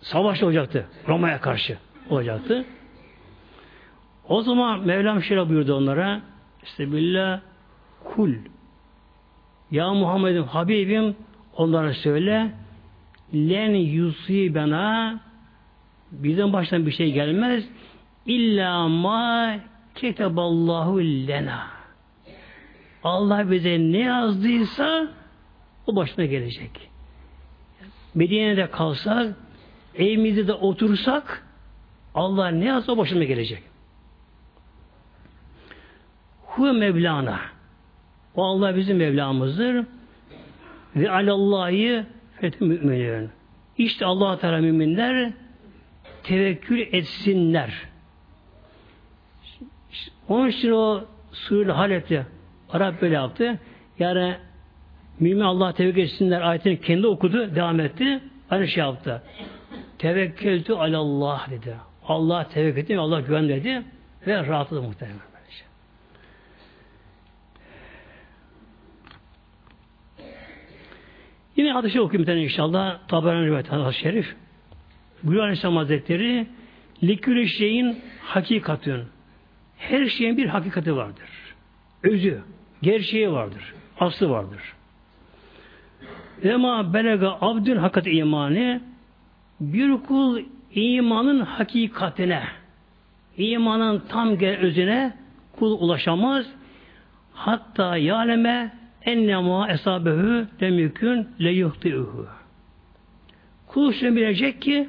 [0.00, 0.86] savaş olacaktı.
[1.08, 1.78] Roma'ya karşı
[2.10, 2.64] olacaktı.
[4.28, 6.20] O zaman Mevlam şöyle buyurdu onlara.
[6.62, 6.88] İşte
[8.04, 8.34] kul
[9.70, 11.16] ya Muhammed'im Habibim
[11.56, 12.50] onlara söyle
[13.34, 15.20] len yusibena
[16.12, 17.68] bizden baştan bir şey gelmez
[18.26, 19.56] illa ma
[19.94, 21.66] keteballahu lena
[23.04, 25.08] Allah bize ne yazdıysa
[25.86, 26.93] o başına gelecek.
[28.14, 29.34] Medine'de kalsak
[29.94, 31.46] evimizde de otursak
[32.14, 33.62] Allah ne yazsa o başına gelecek.
[36.46, 37.40] Hu Mevlana
[38.34, 39.84] o Allah bizim Mevlamızdır.
[40.96, 42.04] Ve alallahi
[42.40, 43.30] fetih müminlerin.
[43.78, 45.32] İşte Allah Teala müminler
[46.22, 47.72] tevekkül etsinler.
[50.28, 52.26] Onun için o suyul halette
[52.70, 53.58] Arap böyle yaptı.
[53.98, 54.36] Yani
[55.20, 58.20] mümin Allah tevekkül etsinler ayetini kendi okudu, devam etti.
[58.50, 59.22] Aynı şey yaptı.
[59.98, 61.74] Tevekkültü alallah dedi.
[62.08, 63.82] Allah tevekkül etti, Allah güven dedi
[64.26, 65.34] ve rahatladı muhtemelen.
[71.56, 72.98] Yine hadisi okuyayım bir inşallah.
[73.08, 74.34] Taberani rivayet hadis şerif.
[75.22, 76.46] Buyuruyor Aleyhisselam Hazretleri
[77.02, 79.06] likülü şeyin hakikatın.
[79.76, 81.28] Her şeyin bir hakikati vardır.
[82.02, 82.40] Özü,
[82.82, 83.74] gerçeği vardır.
[84.00, 84.60] Aslı vardır.
[86.42, 88.80] Ema belega abdün hakikat imanı
[89.60, 90.40] bir kul
[90.74, 92.42] imanın hakikatine
[93.36, 95.14] imanın tam özüne
[95.52, 96.46] kul ulaşamaz.
[97.32, 98.72] Hatta yaleme
[99.02, 102.26] ennema esabehu demükün le yuhtiuhu.
[103.66, 104.88] Kul şunu bilecek ki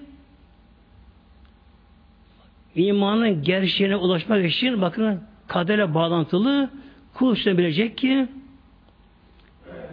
[2.76, 6.70] imanın gerçeğine ulaşmak için bakın kadere bağlantılı
[7.14, 8.28] kul şunu bilecek ki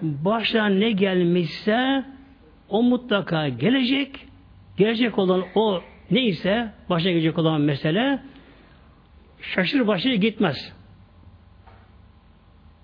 [0.02, 2.04] başına ne gelmişse
[2.68, 4.26] o mutlaka gelecek.
[4.76, 8.22] Gelecek olan o neyse başına gelecek olan mesele
[9.40, 10.72] şaşır başına gitmez.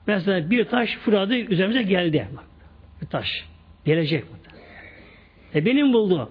[0.06, 2.28] Mesela bir taş fırladı üzerimize geldi.
[3.02, 3.44] Bir taş.
[3.84, 4.38] Gelecek mi?
[5.54, 6.30] E benim buldu.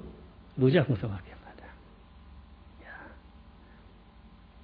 [0.58, 0.98] Bulacak mı?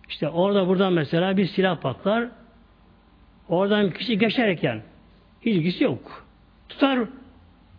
[0.09, 2.29] İşte orada buradan mesela bir silah patlar.
[3.49, 4.83] Oradan kişi geçerken
[5.45, 6.25] hiç ilgisi yok.
[6.69, 6.99] Tutar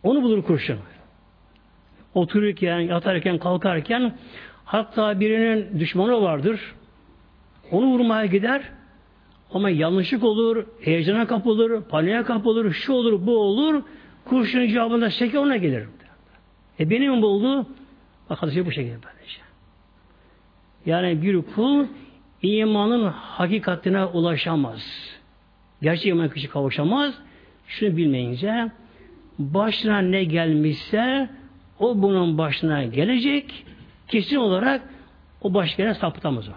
[0.03, 0.79] onu bulur kurşun.
[2.15, 4.19] Otururken, yatarken, kalkarken
[4.65, 6.75] hatta birinin düşmanı vardır.
[7.71, 8.63] Onu vurmaya gider.
[9.53, 13.83] Ama yanlışlık olur, heyecana kapılır, paniğe kapılır, şu olur, bu olur.
[14.25, 15.87] Kurşunun cevabında şeker ona gelir.
[16.81, 17.67] E benim buldu.
[18.31, 19.41] Bak hadisi bu şekilde böylece.
[20.87, 21.87] Yani bir kul
[22.43, 24.83] imanın hakikatine ulaşamaz.
[25.83, 27.15] Gerçek iman kişi kavuşamaz.
[27.67, 28.71] Şunu bilmeyince
[29.39, 31.31] başına ne gelmişse
[31.79, 33.67] o bunun başına gelecek
[34.09, 34.83] kesin olarak
[35.41, 36.53] o baş gelen sapıtamaz o.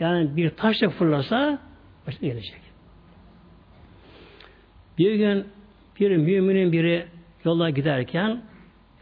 [0.00, 1.58] Yani bir taşla fırlasa
[2.06, 2.60] başına gelecek.
[4.98, 5.46] Bir gün
[6.00, 7.06] bir müminin biri
[7.44, 8.42] yola giderken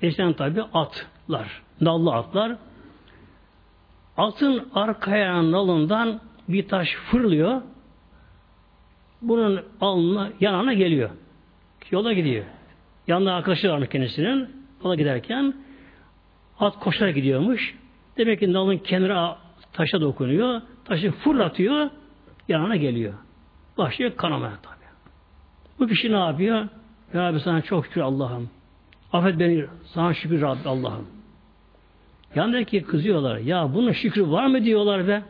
[0.02, 2.57] eşten tabi atlar, nallı atlar.
[4.16, 7.62] Atın arka nalından bir taş fırlıyor.
[9.28, 11.10] Bunun alnına, yanına geliyor.
[11.90, 12.44] Yola gidiyor.
[13.06, 14.48] Yanında arkadaşı varmış kendisinin.
[14.84, 15.54] Yola giderken
[16.60, 17.74] at koşarak gidiyormuş.
[18.16, 19.38] Demek ki nalın kenara
[19.72, 20.62] taşa dokunuyor.
[20.84, 21.90] Taşı fırlatıyor.
[22.48, 23.14] Yanına geliyor.
[23.78, 24.84] Başlıyor kanamaya tabi.
[25.78, 26.68] Bu kişi ne yapıyor?
[27.14, 28.50] Ya Rabbi sana çok şükür Allah'ım.
[29.12, 29.64] Affet beni.
[29.84, 31.06] Sana şükür Rabbi Allah'ım.
[32.34, 33.38] Yanındaki kızıyorlar.
[33.38, 35.22] Ya bunun şükrü var mı diyorlar be.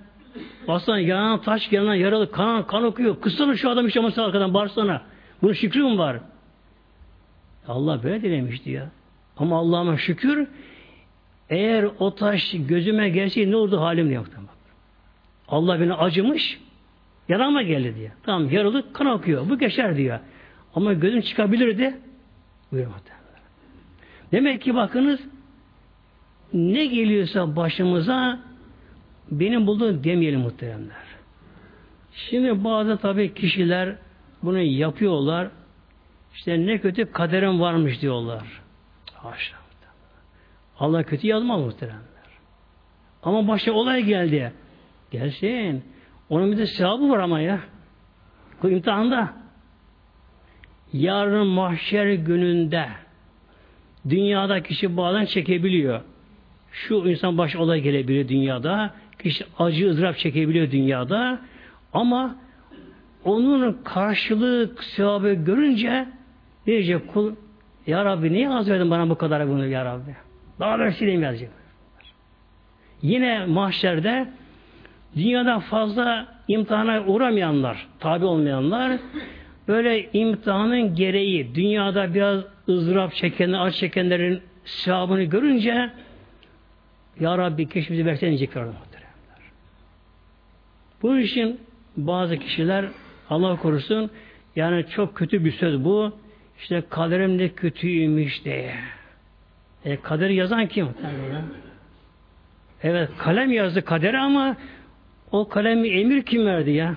[0.68, 3.20] Baksana yanan taş yanan yaralı kan, kan okuyor.
[3.20, 5.03] Kızsana şu adam hiç olmasa arkadan bağırsana.
[5.43, 6.20] Bunun şükrü mü var?
[7.68, 8.91] Allah böyle dilemişti ya.
[9.37, 10.49] Ama Allah'ıma şükür
[11.51, 14.20] eğer o taş gözüme gelse ne oldu halim diye.
[15.49, 16.61] Allah beni acımış
[17.28, 18.12] yarama geldi diye.
[18.22, 19.49] Tamam yaralı kan akıyor.
[19.49, 20.18] Bu geçer diyor.
[20.74, 21.97] Ama gözüm çıkabilirdi.
[22.72, 23.01] Buyurmadı.
[24.32, 25.20] Demek ki bakınız
[26.53, 28.41] ne geliyorsa başımıza
[29.31, 31.07] benim bulduğum demeyelim muhteremler.
[32.12, 33.97] Şimdi bazı tabi kişiler
[34.43, 35.49] bunu yapıyorlar.
[36.35, 38.62] İşte ne kötü kaderim varmış diyorlar.
[39.14, 39.57] Haşa.
[40.79, 42.01] Allah kötü yazmaz muhteremler.
[43.22, 44.53] Ama başa olay geldi.
[45.11, 45.85] Gelsin.
[46.29, 47.61] Onun bir de sevabı var ama ya.
[48.62, 49.33] Bu imtihanda.
[50.93, 52.89] Yarın mahşer gününde
[54.09, 56.01] dünyada kişi bazen çekebiliyor.
[56.72, 58.95] Şu insan baş olay gelebiliyor dünyada.
[59.19, 61.41] Kişi acı ızdırap çekebiliyor dünyada.
[61.93, 62.37] Ama
[63.25, 66.07] onun karşılığı sevabı görünce
[66.67, 67.35] diyecek kul
[67.87, 70.17] Ya Rabbi niye az verdin bana bu kadar bunu Ya Rabbi?
[70.61, 71.51] Daha versileyim yazacak.
[73.03, 74.29] Yine mahşerde
[75.17, 78.93] dünyada fazla imtihana uğramayanlar, tabi olmayanlar
[79.69, 85.91] böyle imtihanın gereği dünyada biraz ızdırap çekenler, aç çekenlerin sevabını görünce
[87.21, 88.64] Ya Rabbi keşke bizi versen diyecekler.
[91.03, 91.61] Bu için
[91.97, 92.84] bazı kişiler
[93.30, 94.11] Allah korusun
[94.57, 96.12] yani çok kötü bir söz bu.
[96.59, 98.74] İşte kaderim de kötüymüş diye.
[99.84, 100.88] E, kaderi yazan kim?
[102.82, 104.57] Evet kalem yazdı kaderi ama
[105.32, 106.94] o kalemi emir kim verdi ya?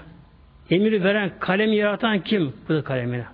[0.69, 2.53] Emir veren, kalemi yaratan kim?
[2.69, 3.25] Bu da kalemine.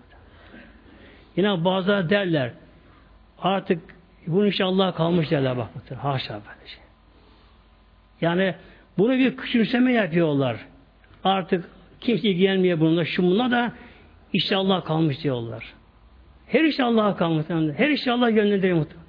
[1.35, 2.51] Yine bazıları derler
[3.39, 3.81] artık
[4.27, 5.69] bunu işte Allah kalmış derler bak.
[6.01, 6.77] Haşa böylece.
[8.21, 8.55] Yani
[8.97, 10.65] bunu bir küçümseme yapıyorlar.
[11.23, 11.69] Artık
[12.01, 13.05] kimse ilgilenmiyor bununla.
[13.05, 13.71] Şu bununla da
[14.33, 15.73] işte Allah kalmış diyorlar.
[16.47, 17.45] Her işte Allah'a kalmış.
[17.77, 19.05] Her işte Allah yönlendiriyor muhtemelen.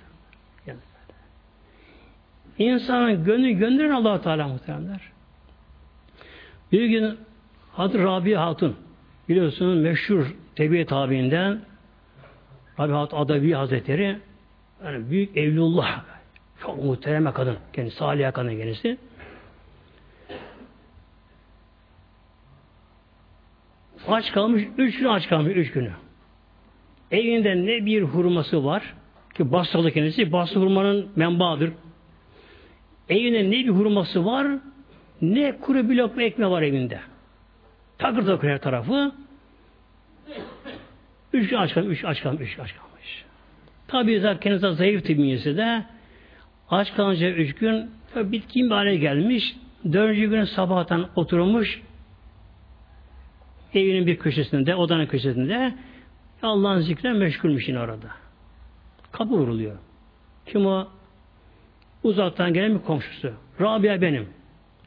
[2.59, 5.01] İnsanın gönlü gönderin allah Teala muhtemelenler.
[6.73, 7.19] Bir gün
[7.73, 8.77] Hazreti Rabia Hatun
[9.29, 11.61] biliyorsunuz meşhur tebiye tabiinden
[12.81, 14.19] Rabia Hatun Adavi Hazretleri
[14.85, 16.05] yani büyük evlullah
[16.63, 18.99] çok muhtereme kadın kendisi salih kadın kendisi
[24.09, 25.91] aç kalmış üç gün aç kalmış üç günü
[27.11, 28.95] evinde ne bir hurması var
[29.35, 31.73] ki Basralı kendisi Basra hurmanın menbaadır
[33.09, 34.47] evinde ne bir hurması var
[35.23, 37.01] ne kuru bir lokma ekmeği var evinde.
[37.99, 39.13] Takır takır her tarafı.
[41.33, 43.25] Üç gün aç kalmış, üç aç kalmış, üç aç kalmış.
[43.89, 45.85] Tabi zaten kendisi zayıf bünyesi de
[46.71, 49.57] aç kalınca üç gün bitkin bir hale gelmiş.
[49.93, 51.83] Dördüncü gün sabahtan oturmuş
[53.81, 55.75] evinin bir köşesinde, odanın köşesinde
[56.43, 58.09] Allah'ın zikrine meşgulmüş yine orada.
[59.13, 59.77] Kapı vuruluyor.
[60.47, 60.89] Kim o?
[62.03, 63.33] Uzaktan gelen bir komşusu.
[63.61, 64.29] Rabia benim.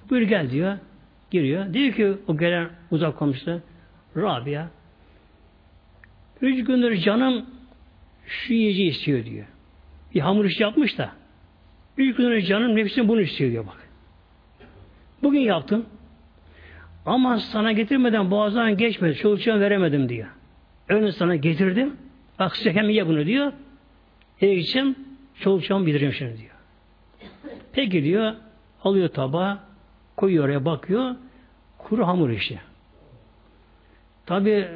[0.10, 0.78] Buyur gel diyor.
[1.32, 1.74] Giriyor.
[1.74, 3.62] Diyor ki o gelen uzak komşusu
[4.16, 4.68] Rabia
[6.42, 7.46] üç gündür canım
[8.26, 9.46] şu yiyeceği istiyor diyor.
[10.16, 11.12] Bir hamur işi yapmış da
[11.98, 13.90] üç gündür canım nefsim bunu istiyor diyor bak.
[15.24, 15.86] Bugün yaptım.
[17.10, 19.16] Ama sana getirmeden boğazdan geçmedi.
[19.16, 20.28] Çolukçuğa veremedim diyor.
[20.90, 21.94] Önce sana getirdim.
[22.40, 23.52] Bak hem ye bunu diyor.
[24.42, 24.96] Eve gideceğim.
[25.40, 26.52] Çolukçuğum bildireyim şimdi diyor.
[27.74, 28.34] Peki diyor.
[28.84, 29.58] Alıyor tabağı.
[30.18, 31.16] Koyuyor oraya bakıyor.
[31.78, 32.60] Kuru hamur işi.
[34.26, 34.68] Tabi e,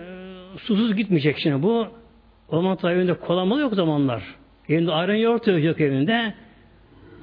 [0.58, 1.88] susuz gitmeyecek şimdi bu.
[2.50, 4.24] O tabi evinde kolamalı yok zamanlar.
[4.70, 6.34] Evinde ayran yoğurt yok evinde.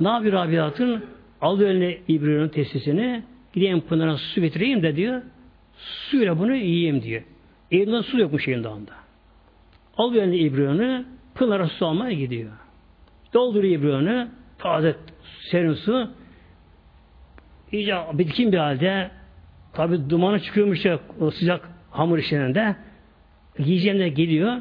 [0.00, 1.04] Ne yapıyor Rabiat'ın?
[1.40, 3.22] Alıyor eline İbrahim'in testisini.
[3.52, 5.22] Gideyim pınarına su getireyim de diyor.
[5.76, 7.22] Suyla bunu yiyeyim diyor.
[7.70, 8.92] Evinde su yokmuş evinde anda.
[9.96, 12.50] alıyor elini ibriyonu, pınara su almaya gidiyor.
[13.34, 14.28] Dolduruyor ibriyonu,
[14.58, 14.96] taze
[15.50, 16.10] serin su,
[17.72, 19.10] iyice bitkin bir halde,
[19.72, 22.76] tabi dumanı çıkıyormuş ya o sıcak hamur işlerinde,
[23.58, 24.60] yiyeceğine geliyor,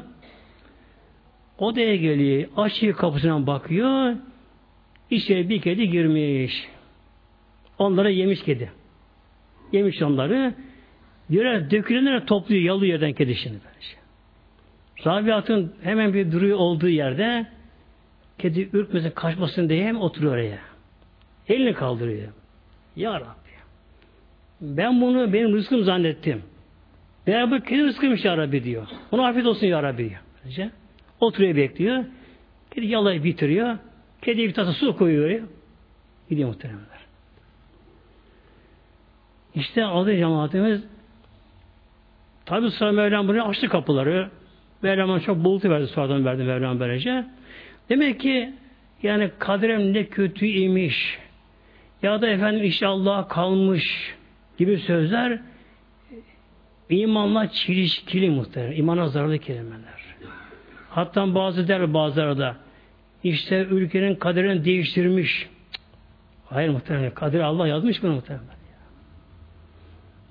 [1.58, 4.16] odaya geliyor, açıyor kapısına bakıyor,
[5.10, 6.68] içeri bir kedi girmiş.
[7.78, 8.79] Onlara yemiş kedi.
[9.72, 10.54] Yemiş onları.
[11.30, 13.58] Göre dökülenleri topluyor, yalıyor yerden kedi şimdi.
[15.06, 17.46] Rabiat'ın hemen bir duruyor olduğu yerde
[18.38, 20.58] kedi ürkmesin, kaçmasın diye hem oturuyor oraya.
[21.48, 22.32] Elini kaldırıyor.
[22.96, 23.50] Ya Rabbi.
[24.60, 26.42] Ben bunu benim rızkım zannettim.
[27.26, 28.86] Ben bu kedi rızkıymış ya Rabbi diyor.
[29.10, 30.20] Ona afiyet olsun ya Rabbi diyor.
[30.44, 30.70] Böylece.
[31.20, 32.04] Oturuyor bekliyor.
[32.74, 33.78] Kedi yalayı bitiriyor.
[34.22, 35.40] Kediye bir tasa su koyuyor.
[36.30, 37.00] Gidiyor muhteremler.
[39.54, 40.84] İşte adı cemaatimiz
[42.44, 44.30] tabi sonra Mevlam buraya açtı kapıları.
[44.82, 47.24] Mevlam'a çok bulutu verdi sonradan verdi Mevlam böylece.
[47.88, 48.54] Demek ki
[49.02, 51.18] yani kaderem ne kötü imiş
[52.02, 54.14] ya da efendim işte Allah'a kalmış
[54.58, 55.40] gibi sözler
[56.90, 58.76] imanla çelişkili muhtemelen.
[58.76, 60.00] İmana zararlı kelimeler.
[60.90, 62.56] Hatta bazı der bazıları da
[63.24, 65.48] işte ülkenin kaderini değiştirmiş.
[66.46, 67.14] Hayır muhtemelen.
[67.14, 68.59] Kader Allah yazmış bunu muhtemelen.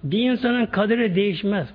[0.04, 1.74] Bir insanın kaderi değişmez.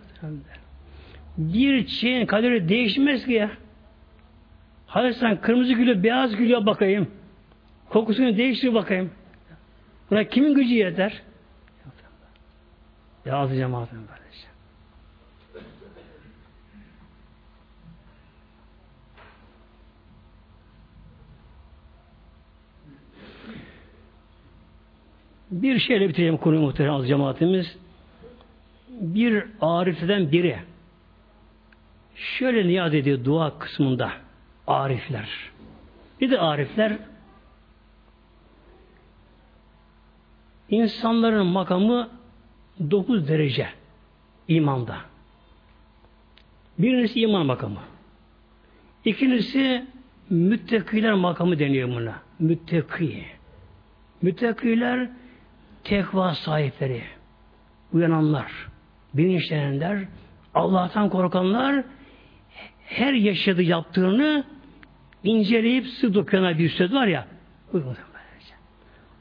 [1.38, 3.50] Bir şeyin kaderi değişmez ki ya.
[4.86, 7.10] Hadi sen kırmızı gülü beyaz gülüye bakayım.
[7.88, 9.10] Kokusunu değiştir bakayım.
[10.10, 11.22] Buna kimin gücü yeter?
[13.24, 14.50] Ya azı cemaatin kardeşim.
[25.50, 27.83] Bir şeyle bitireyim konuyu muhterem cemaatimiz
[29.00, 30.58] bir ariften biri
[32.14, 34.12] şöyle niyaz ediyor dua kısmında
[34.66, 35.28] arifler.
[36.20, 36.98] Bir de arifler
[40.68, 42.08] insanların makamı
[42.90, 43.68] dokuz derece
[44.48, 44.96] imanda.
[46.78, 47.80] Birincisi iman makamı.
[49.04, 49.86] İkincisi
[50.30, 52.22] müttakiler makamı deniyor buna.
[52.38, 53.24] Müttaki.
[54.22, 55.10] Müttakiler
[55.84, 57.02] tekva sahipleri.
[57.92, 58.73] Uyananlar
[59.14, 59.98] bilinçlenenler,
[60.54, 61.84] Allah'tan korkanlar
[62.86, 64.44] her yaşadığı yaptığını
[65.24, 67.26] inceleyip sık bir söz var ya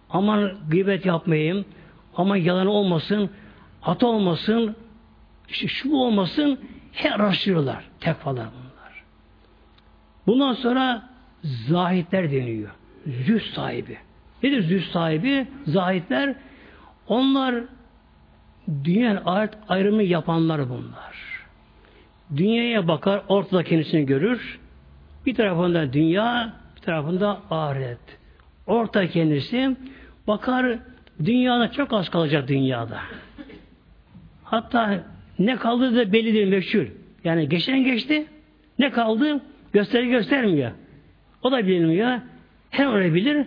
[0.09, 1.65] aman gıybet yapmayayım
[2.15, 3.29] aman yalan olmasın
[3.81, 4.75] hata olmasın
[5.49, 6.59] işte şu olmasın
[6.91, 9.03] her araştırıyorlar tekfalar bunlar.
[10.27, 11.09] Bundan sonra
[11.43, 12.69] zahitler deniyor.
[13.07, 13.97] Züh sahibi.
[14.43, 15.47] Nedir züh sahibi?
[15.65, 16.35] Zahitler
[17.07, 17.55] onlar
[18.83, 21.43] Dünya ahiret ayrımı yapanlar bunlar.
[22.35, 24.59] Dünyaya bakar, ortada kendisini görür.
[25.25, 27.99] Bir tarafında dünya, bir tarafında ahiret.
[28.67, 29.75] Orta kendisi
[30.27, 30.79] bakar,
[31.25, 32.99] dünyada çok az kalacak dünyada.
[34.43, 35.03] Hatta
[35.39, 36.87] ne kaldı da bellidir meşhur.
[37.23, 38.25] Yani geçen geçti,
[38.79, 39.41] ne kaldı
[39.73, 40.71] gösteri göstermiyor.
[41.43, 42.19] O da bilmiyor.
[42.69, 43.45] Her orayı bilir.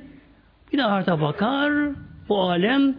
[0.72, 1.72] Bir de ahirete bakar,
[2.28, 2.94] bu alem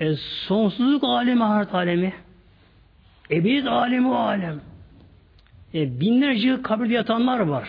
[0.00, 2.14] e, sonsuzluk alemi, ahiret alemi.
[3.30, 4.60] Ebed alemi o alem.
[5.74, 7.68] E, binlerce yıl kabirde yatanlar var.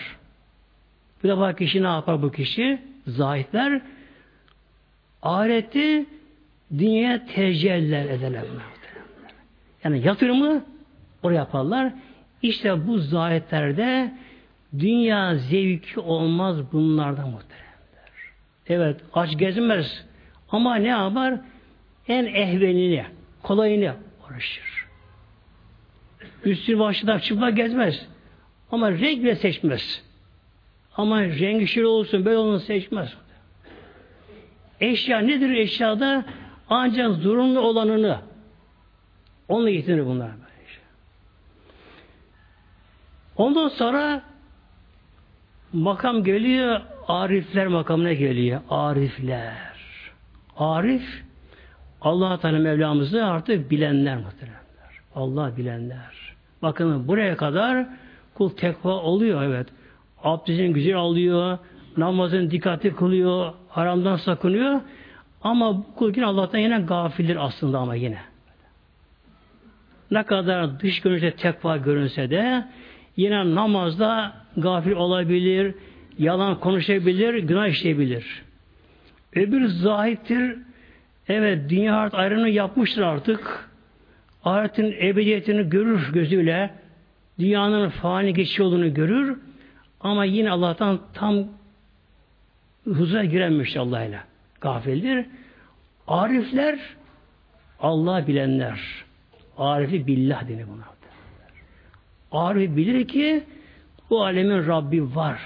[1.24, 2.82] Bir de bak kişi ne yapar bu kişi?
[3.08, 3.82] Zahitler
[5.22, 6.06] ahireti
[6.78, 8.44] dünyaya tecelliler ederler.
[9.84, 10.66] Yani yatırımı
[11.24, 11.94] oraya yaparlar.
[12.42, 14.14] İşte bu zahitlerde
[14.80, 18.12] dünya zevki olmaz bunlardan muhteremler.
[18.68, 20.06] Evet aç gezmez
[20.50, 21.40] ama ne yapar?
[22.08, 23.06] En ehvenini,
[23.44, 23.96] kolayını
[24.26, 24.88] uğraşır.
[26.46, 28.08] Üstü başında çıplak gezmez.
[28.72, 30.04] Ama renk bile seçmez.
[30.98, 33.14] Ama rengi şöyle olsun, böyle olsun seçmez.
[34.82, 36.26] Eşya nedir eşyada?
[36.70, 38.20] Ancak zorunlu olanını
[39.48, 40.32] onunla yetinir bunlar.
[43.38, 44.22] Ondan sonra
[45.74, 48.62] makam geliyor, arifler makamına geliyor.
[48.70, 49.74] Arifler.
[50.58, 51.24] Arif
[52.04, 54.64] Allah Teala Mevlamızı artık bilenler muhteremler.
[55.16, 56.36] Allah bilenler.
[56.62, 57.86] Bakın buraya kadar
[58.34, 59.68] kul tekva oluyor evet.
[60.24, 61.58] Abdestin güzel alıyor,
[61.98, 64.82] namazın dikkatli kılıyor, haramdan sakınıyor.
[65.44, 68.20] Ama bu kul yine Allah'tan yine gafildir aslında ama yine.
[70.12, 72.66] Ne kadar dış görünüşte tekva görünse de
[73.18, 75.76] yine namazda gafil olabilir,
[76.20, 78.44] yalan konuşabilir, günah işleyebilir.
[79.36, 80.58] Öbür zahittir,
[81.28, 83.70] Evet dünya ahiret ayrımını yapmıştır artık.
[84.44, 86.74] Ahiretin ebediyetini görür gözüyle.
[87.40, 89.38] dünyanın fani geçiş olduğunu görür
[90.00, 91.46] ama yine Allah'tan tam
[92.86, 94.20] huzura girememiş Allah ile.
[94.62, 95.26] Gafildir.
[96.08, 96.80] Arifler
[97.80, 98.80] Allah bilenler.
[99.58, 100.84] Arifi billah denir buna.
[102.32, 103.44] Arif bilir ki
[104.10, 105.40] bu alemin Rabbi var.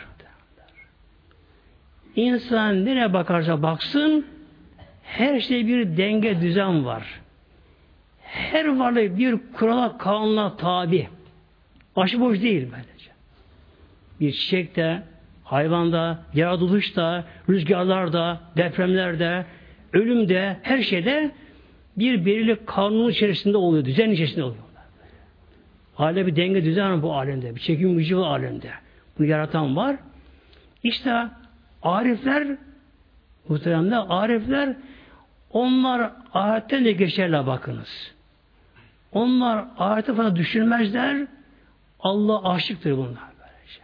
[2.16, 4.26] İnsan nereye bakarsa baksın
[5.08, 7.04] her şey bir denge düzen var.
[8.22, 11.08] Her varlık bir kurala kanuna tabi.
[11.96, 13.12] Başıboş değil böylece.
[14.20, 15.04] Bir çiçekte,
[15.44, 19.46] hayvanda, yaratılışta, rüzgarlarda, depremlerde,
[19.94, 21.32] ölümde, her şeyde
[21.98, 24.64] bir belirli kanun içerisinde oluyor, düzen içerisinde oluyor.
[25.98, 27.56] Alem bir denge düzen var bu alemde.
[27.56, 28.70] Bir çekim gücü var alemde.
[29.20, 29.96] Bunu yaratan var.
[30.84, 31.28] İşte
[31.84, 32.48] arifler
[33.50, 34.76] muhteremler arifler
[35.58, 38.14] onlar ayetten de geçerler bakınız.
[39.12, 41.28] Onlar ayeti falan düşünmezler.
[42.00, 43.30] Allah aşıktır bunlar.
[43.40, 43.82] Böylece.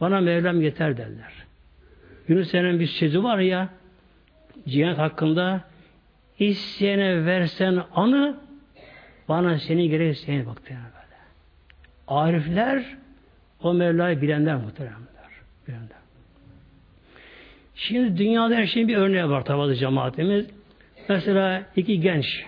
[0.00, 1.32] Bana Mevlam yeter derler.
[2.28, 3.68] Yunus Emre'nin bir sözü var ya
[4.68, 5.60] cihat hakkında
[6.38, 8.36] isteyene versen anı
[9.28, 11.18] bana seni gerek seni baktığına böyle.
[12.08, 12.84] Arifler
[13.62, 15.02] o Mevla'yı bilenler muhteremler.
[15.68, 16.02] Bilenler.
[17.74, 20.61] Şimdi dünyada her şeyin bir örneği var tabi cemaatimiz.
[21.08, 22.44] Mesela iki genç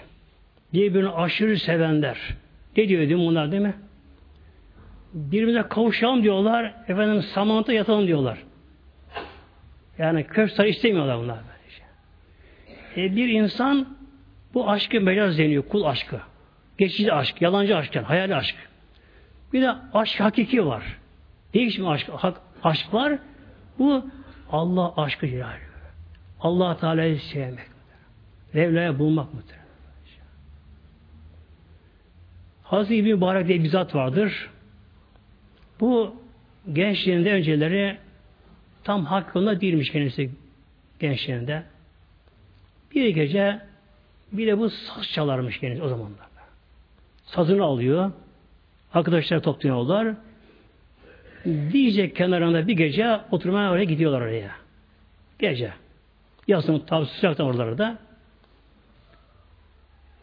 [0.73, 2.19] birbirini aşırı sevenler.
[2.77, 3.75] Ne diyor değil mi bunlar değil mi?
[5.13, 6.75] Birbirine kavuşalım diyorlar.
[6.89, 8.39] Efendim samanta yatalım diyorlar.
[9.99, 11.39] Yani köfte istemiyorlar bunlar.
[12.97, 13.97] E, bir insan
[14.55, 15.63] bu aşkı mecaz deniyor.
[15.69, 16.21] Kul aşkı.
[16.79, 18.57] Geçici aşk, yalancı aşk, yani, hayali aşk.
[19.53, 20.99] Bir de aşk hakiki var.
[21.55, 23.19] Değişmiş aşk, hak, aşk var.
[23.79, 24.05] Bu
[24.53, 25.61] Allah aşkı celali.
[26.41, 27.74] Allah Teala'yı sevmek.
[28.55, 29.65] Mevla'ya bulmak muhtemelen.
[32.63, 34.51] Hazreti İbni Mübarek diye bir zat vardır.
[35.81, 36.17] Bu
[36.73, 37.99] gençliğinde önceleri
[38.85, 40.31] tam hakkında değilmiş kendisi
[41.01, 41.63] gençliğinde.
[42.95, 43.61] Bir gece
[44.33, 46.25] bir de bu saz çalarmış kendisi o zamanlarda.
[47.25, 48.13] Sazını alıyor.
[48.95, 50.15] Arkadaşlar topluyorlar.
[51.45, 54.51] Diyecek kenarında bir gece oturmaya oraya gidiyorlar oraya.
[55.39, 55.73] Gece.
[56.49, 57.99] Yazın tabi sıcakta oralarda.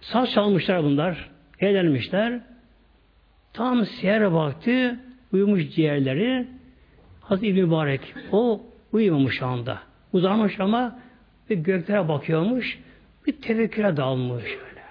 [0.01, 1.29] Saz çalmışlar bunlar.
[1.59, 2.39] Eğlenmişler.
[3.53, 4.95] Tam seher vakti
[5.33, 6.47] uyumuş ciğerleri
[7.21, 9.79] Hazreti İbn Mübarek o uyumamış şu anda.
[10.13, 10.99] Uzanmış ama
[11.49, 12.79] bir göklere bakıyormuş.
[13.27, 14.81] Bir tefekküre dalmış öyle.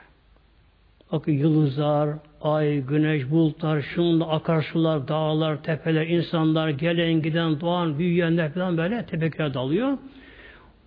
[1.12, 2.11] Bakın yıldızlar,
[2.42, 9.54] ay, güneş, bulutlar, şununla akarsular, dağlar, tepeler, insanlar, gelen giden, doğan, büyüyenler falan böyle tefekküre
[9.54, 9.98] dalıyor.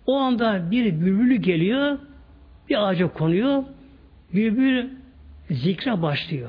[0.06, 1.98] O anda bir bülbülü geliyor,
[2.68, 3.64] bir ağaca konuyor.
[4.32, 4.88] Bülbül
[5.50, 6.48] zikre başlıyor.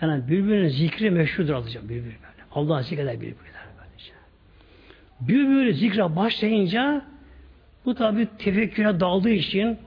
[0.00, 2.42] Yani bülbülün zikri meşhurdur alacağım bülbül böyle.
[2.54, 4.12] Allah zikreder bülbüller böylece.
[5.20, 7.02] Bülbül zikre başlayınca
[7.84, 9.78] bu tabi tefekküre daldığı için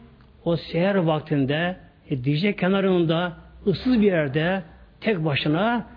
[0.45, 1.78] o seher vaktinde
[2.09, 4.63] e, Dicle kenarında ıssız bir yerde
[5.01, 5.88] tek başına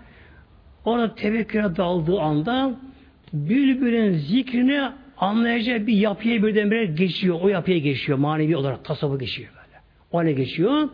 [0.85, 2.79] orada tefekküre daldığı anda
[3.33, 7.39] bülbülün zikrini anlayacağı bir yapıya birdenbire geçiyor.
[7.41, 8.17] O yapıya geçiyor.
[8.17, 9.58] Manevi olarak tasavvuf geçiyor.
[10.11, 10.89] O hale geçiyor.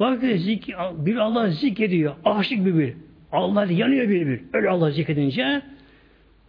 [0.00, 2.14] Bak zik, bir Allah zikrediyor.
[2.24, 2.94] Aşık bir bir.
[3.32, 4.40] Allah yanıyor bir bir.
[4.52, 5.62] Öyle Allah zikredince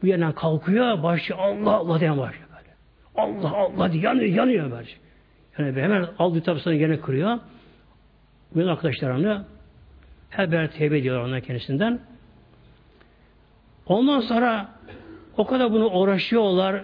[0.02, 1.04] bu yerden kalkıyor.
[1.04, 2.76] Başlıyor Allah Allah diye başlıyor böyle.
[3.16, 4.90] Allah Allah diye yanıyor, yanıyor böyle.
[5.58, 7.40] Yani hemen aldığı tapısını gene kırıyor.
[8.56, 9.46] Benim arkadaşlarımla
[10.30, 12.00] her beraber tevbe ediyorlar ondan kendisinden.
[13.86, 14.70] Ondan sonra
[15.38, 16.84] o kadar bunu uğraşıyorlar.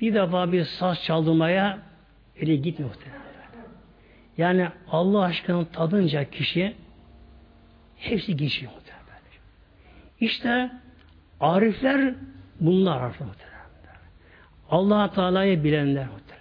[0.00, 1.78] Bir defa bir saz çaldırmaya
[2.36, 2.90] eli gitmiyor.
[4.38, 6.74] Yani Allah aşkına tadınca kişi
[7.96, 9.00] hepsi geçiyor muhtemelen.
[10.20, 10.70] İşte
[11.40, 12.14] arifler
[12.60, 13.50] bunlar arif muhtemelen.
[14.70, 16.40] allah Teala'yı bilenler muhtemelen.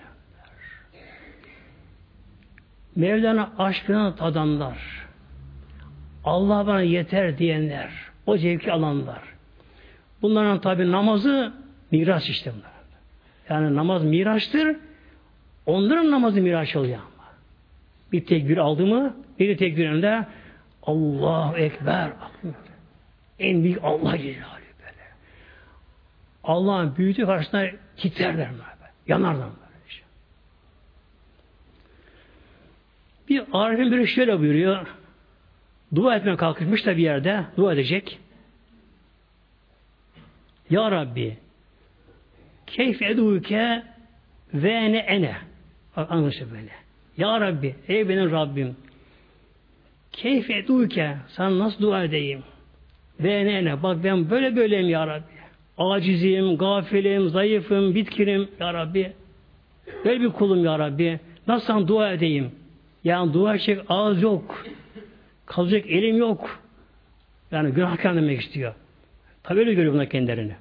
[2.96, 5.08] Mevlana aşkına tadanlar.
[6.24, 7.92] Allah bana yeter diyenler.
[8.26, 9.22] O zevki alanlar.
[10.22, 11.54] Bunların tabi namazı
[11.92, 12.72] miras işte bunlar.
[13.50, 14.78] Yani namaz miraçtır.
[15.66, 17.00] Onların namazı miraç oluyor
[18.12, 20.26] bir tekbir aldı mı bir tekbirinde
[20.84, 22.12] Allahu Ekber
[23.40, 25.08] en büyük Allah Celaluhu böyle.
[26.44, 28.92] Allah'ın büyüdüğü karşısında titrerler böyle.
[29.08, 29.70] Yanarlar böyle.
[33.30, 34.88] Bir arifin biri şöyle buyuruyor.
[35.96, 38.20] Dua etmeye kalkışmış da bir yerde dua edecek.
[40.70, 41.38] Ya Rabbi
[42.68, 43.84] keyf eduke
[44.54, 45.36] ve ne ene.
[45.96, 46.72] Anlaşılıyor böyle.
[47.20, 48.76] Ya Rabbi, ey benim Rabbim,
[50.12, 52.44] keyfe duke, sana nasıl dua edeyim?
[53.20, 55.40] beğenene bak ben böyle böyleyim ya Rabbi.
[55.78, 59.12] Acizim, gafilim, zayıfım, bitkinim ya Rabbi.
[60.06, 61.20] Böyle bir kulum ya Rabbi.
[61.48, 62.52] Nasıl dua edeyim?
[63.04, 64.66] Yani dua edecek ağız yok.
[65.46, 66.60] Kalacak elim yok.
[67.52, 68.74] Yani günahkar demek istiyor.
[69.44, 70.54] Tabi öyle görüyor bunlar kendilerini.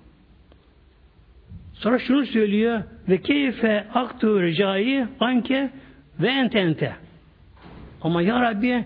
[1.75, 2.83] Sonra şunu söylüyor.
[3.09, 5.71] Ve keyfe aktu ricayı anke
[6.21, 6.93] ve entente.
[8.03, 8.85] Ama ya Rabbi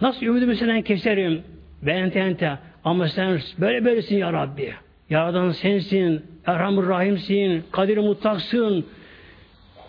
[0.00, 1.42] nasıl ümidimi senden keserim
[1.82, 2.58] ve entente.
[2.84, 4.74] Ama sen böyle böylesin ya Rabbi.
[5.10, 8.86] Yaradan sensin, Erhamur Rahimsin, Kadir Mutlaksın,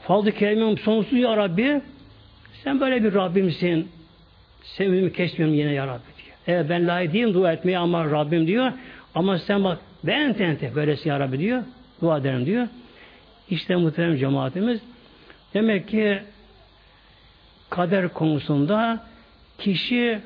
[0.01, 1.81] Fazlı Kerim'im sonsuz ya Rabbi.
[2.63, 3.87] Sen böyle bir Rabbimsin.
[4.63, 6.37] Sen ümidimi kesmiyorum yine ya Rabbi diyor.
[6.47, 8.71] Evet ben layık değilim dua etmeye ama Rabbim diyor.
[9.15, 11.63] Ama sen bak ve entente böylesin ya Rabbi diyor.
[12.01, 12.67] Dua ederim diyor.
[13.49, 14.81] İşte muhterem cemaatimiz
[15.53, 16.19] demek ki
[17.71, 19.03] kader konusunda
[19.57, 20.19] kişi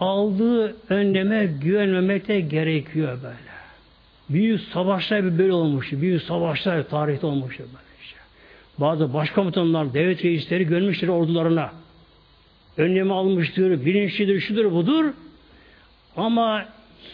[0.00, 3.48] aldığı önleme güvenmemekte gerekiyor böyle.
[4.30, 5.92] Büyük savaşlar bir böyle olmuş.
[5.92, 7.70] Büyük savaşlar tarihte olmuş böyle
[8.02, 8.18] işte.
[8.78, 11.72] Bazı başkomutanlar, devlet reisleri görmüşler ordularına.
[12.76, 15.04] Önlemi almıştır, bilinçlidir, şudur budur.
[16.16, 16.64] Ama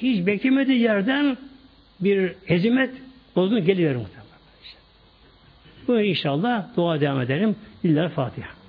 [0.00, 1.36] hiç beklemediği yerden
[2.00, 2.90] bir hezimet
[3.36, 4.24] olduğunu geliyor muhtemelen.
[5.88, 7.56] Bu inşallah dua devam edelim.
[7.84, 8.63] İlla Fatiha.